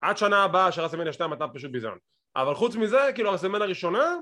[0.00, 1.98] עד שנה הבאה שרסלמניה 2 אתה פשוט ביזיון.
[2.36, 4.16] אבל חוץ מזה, כאילו הרסלמניה הראשונה,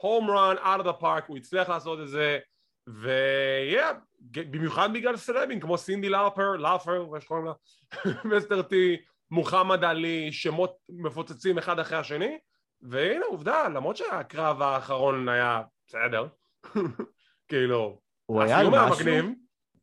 [0.00, 2.38] הום רן, out of the park, הוא הצליח לעשות את זה,
[2.86, 3.90] ויהיה,
[4.20, 7.52] במיוחד בגלל סלבים כמו סינדי לאופר, לאופר, מה שקוראים לה,
[8.36, 8.96] מסטר טי,
[9.30, 12.38] מוחמד עלי, שמות מפוצצים אחד אחרי השני,
[12.82, 16.26] והנה עובדה, למרות שהקרב האחרון היה בסדר,
[17.48, 19.06] כאילו, הוא היה משהו?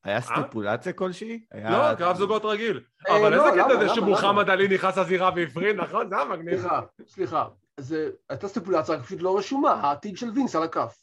[0.04, 1.46] היה סטיפולציה כלשהי?
[1.54, 2.82] לא, קרב זוגות רגיל.
[3.08, 6.10] אה, אבל לא, איזה קטע זה שמוחמד עלי נכנס לזירה והפריד, נכון?
[6.10, 6.60] זה היה מגניב.
[6.60, 7.48] סליחה, סליחה.
[7.80, 10.98] זה הייתה סטיפולציה, רק פשוט לא רשומה, העתיד של וינס על הכף.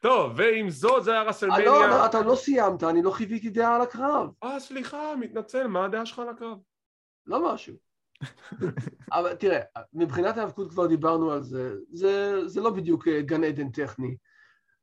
[0.00, 1.64] טוב, ועם זאת זה היה רסלמניה...
[1.64, 4.30] לא, אתה לא סיימת, אני לא חיוויתי דעה על הקרב.
[4.44, 6.58] אה, סליחה, מתנצל, מה הדעה שלך על הקרב?
[7.26, 7.76] לא משהו.
[9.12, 9.60] אבל תראה,
[9.92, 14.16] מבחינת ההאבקות כבר דיברנו על זה, זה, זה לא בדיוק אה, גן עדן טכני,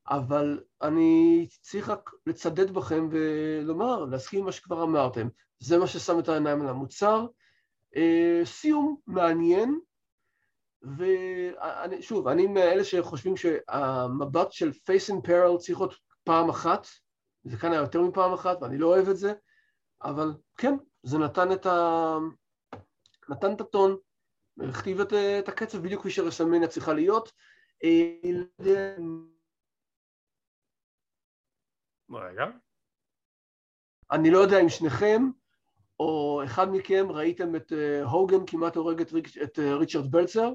[0.10, 5.28] אבל אני צריך רק לצדד בכם ולומר, להסכים עם מה שכבר אמרתם.
[5.60, 7.26] זה מה ששם את העיניים על המוצר.
[7.96, 9.80] אה, סיום מעניין,
[10.98, 16.88] ושוב, אני מאלה שחושבים שהמבט של face in peril צריך להיות פעם אחת,
[17.44, 19.34] זה כאן היה יותר מפעם אחת ואני לא אוהב את זה,
[20.04, 20.74] אבל כן,
[21.04, 22.16] זה נתן את, ה...
[23.30, 23.98] נתן את הטון,
[24.70, 27.32] הכתיב את, את הקצב בדיוק כפי שרסלמניה צריכה להיות.
[32.12, 32.46] רגע.
[34.12, 35.22] אני לא יודע אם שניכם
[36.00, 39.02] או אחד מכם ראיתם את אה, הוגן כמעט הורג
[39.44, 40.54] את אה, ריצ'רד בלצר?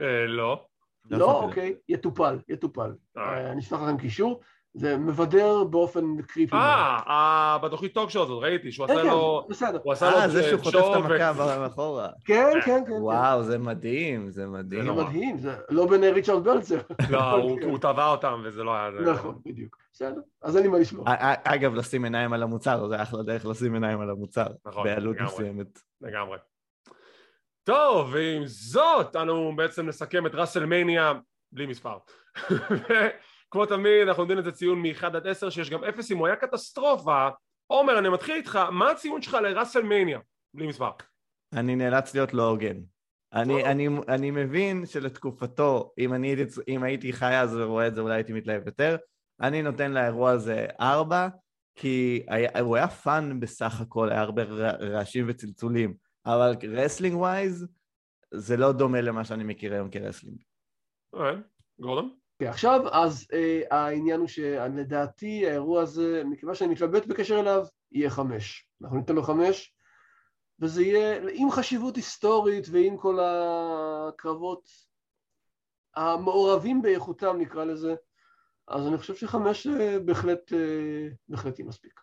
[0.00, 0.66] אה, לא.
[1.10, 1.42] לא?
[1.42, 2.92] אוקיי, יטופל, יטופל.
[3.16, 4.40] אני אשלח לכם קישור.
[4.74, 6.56] זה מבדר באופן קריפי.
[6.56, 9.46] אה, בתוכנית טוק שלו הזאת, ראיתי, שהוא עשה כן, לו...
[9.50, 9.78] בסדר.
[9.82, 12.08] הוא עשה לו אה, זה שהוא חוטף את המכה מאחורה.
[12.24, 12.92] כן, כן, כן.
[12.92, 14.84] וואו, זה מדהים, זה מדהים.
[14.84, 16.80] זה מדהים, זה לא בעיני ריצ'רד בלצר.
[17.10, 17.32] לא,
[17.70, 18.90] הוא טבע אותם וזה לא היה...
[18.90, 19.76] נכון, בדיוק.
[19.92, 21.04] בסדר, אז אין לי מה לשמוע.
[21.44, 24.46] אגב, לשים עיניים על המוצר, זה אחלה דרך לשים עיניים על המוצר.
[24.66, 25.78] נכון, בעלות מסוימת.
[26.00, 26.38] לגמרי.
[27.64, 31.12] טוב, ועם זאת, אנו בעצם נסכם את ראסלמניה
[31.52, 31.96] בלי מספר.
[33.52, 36.36] כמו תמיד, אנחנו נותנים לזה ציון מ-1 עד 10, שיש גם 0 אם הוא היה
[36.36, 37.28] קטסטרופה.
[37.66, 40.20] עומר, אני מתחיל איתך, מה הציון שלך לראסלמניה?
[40.54, 40.90] בלי מספר.
[41.52, 42.76] אני נאלץ להיות לא הוגן.
[43.32, 46.36] אני, אני, אני מבין שלתקופתו, אם, אני,
[46.68, 48.96] אם הייתי חי אז ורואה את זה, אולי הייתי מתלהב יותר.
[49.40, 51.28] אני נותן לאירוע הזה ארבע,
[51.74, 54.42] כי היה, הוא היה fun בסך הכל, היה הרבה
[54.80, 55.94] רעשים וצלצולים,
[56.26, 57.66] אבל wrestling wise
[58.34, 60.42] זה לא דומה למה שאני מכיר היום כרסלינג.
[61.12, 61.36] אוקיי,
[61.80, 62.21] גורדון?
[62.42, 68.10] Okay, עכשיו, אז uh, העניין הוא שלדעתי האירוע הזה, מכיוון שאני מתלבט בקשר אליו, יהיה
[68.10, 68.68] חמש.
[68.82, 69.74] אנחנו ניתן לו חמש,
[70.60, 74.68] וזה יהיה עם חשיבות היסטורית ועם כל הקרבות
[75.96, 77.94] המעורבים באיכותם נקרא לזה,
[78.68, 82.00] אז אני חושב שחמש אה, בהחלט, אה, בהחלט יהיה מספיק.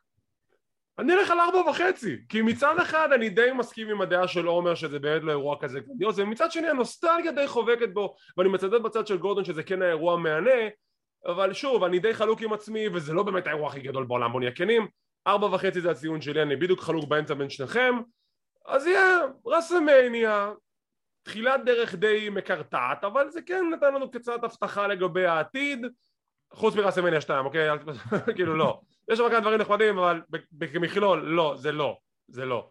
[0.99, 4.75] אני אלך על ארבע וחצי, כי מצד אחד אני די מסכים עם הדעה של עומר
[4.75, 9.07] שזה באמת לא אירוע כזה גדול, ומצד שני הנוסטלגיה די חובקת בו, ואני מצדד בצד
[9.07, 10.59] של גורדון שזה כן האירוע המהנה,
[11.25, 14.39] אבל שוב, אני די חלוק עם עצמי, וזה לא באמת האירוע הכי גדול בעולם, בוא
[14.39, 14.87] נהיה כנים,
[15.27, 17.95] ארבע וחצי זה הציון שלי, אני בדיוק חלוק באמצע בין שניכם,
[18.65, 20.51] אז יהיה רסמניה,
[21.23, 25.85] תחילת דרך די מקרטעת, אבל זה כן נתן לנו קצת הבטחה לגבי העתיד,
[26.53, 27.69] חוץ מרסמניה 2, אוקיי?
[28.35, 28.79] כאילו לא.
[29.09, 30.21] יש שם כמה דברים נחמדים, אבל
[30.73, 31.97] כמכלול, לא, זה לא.
[32.27, 32.69] זה לא.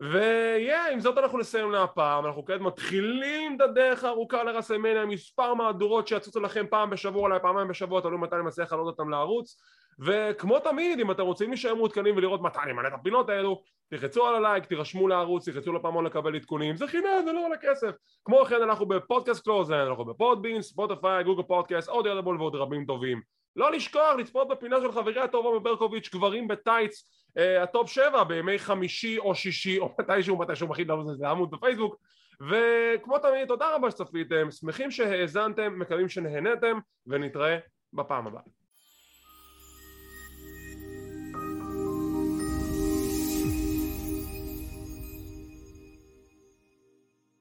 [0.00, 6.08] ויהיה, עם זאת אנחנו נסיים להפעם, אנחנו כעת מתחילים את הדרך הארוכה לרסלמניה, מספר מהדורות
[6.08, 9.56] שיצוצו לכם פעם בשבוע, אולי פעמיים בשבוע, תלוי מתי אני מצליח לעלות אותם לערוץ.
[9.98, 14.26] וכמו תמיד, אם אתם רוצים להישאר מעודכנים ולראות מתי אני מעלה את הפינות האלו, תלחצו
[14.26, 17.90] על הלייק, תירשמו לערוץ, תלחצו לפעמון לקבל עדכונים, זה חינם, זה לא עולה כסף.
[18.24, 23.20] כמו כן אנחנו בפודקאסט קלוזליין, אנחנו בפודבין, ספוטיפיי, גוגל פודקאסט, אודיבל ועוד רבים טובים.
[23.56, 29.18] לא לשכוח לצפות בפינה של חברי הטובה מברקוביץ', גברים בטייץ, אה, הטופ שבע בימי חמישי
[29.18, 31.96] או שישי או מתישהו מתישהו מכין לנו זה עמוד בפייסבוק.
[32.40, 37.58] וכמו תמיד תודה רבה שצפיתם, שמחים שהאזנתם, מקווים שנהנתם ונתראה
[37.92, 38.42] בפעם הבאה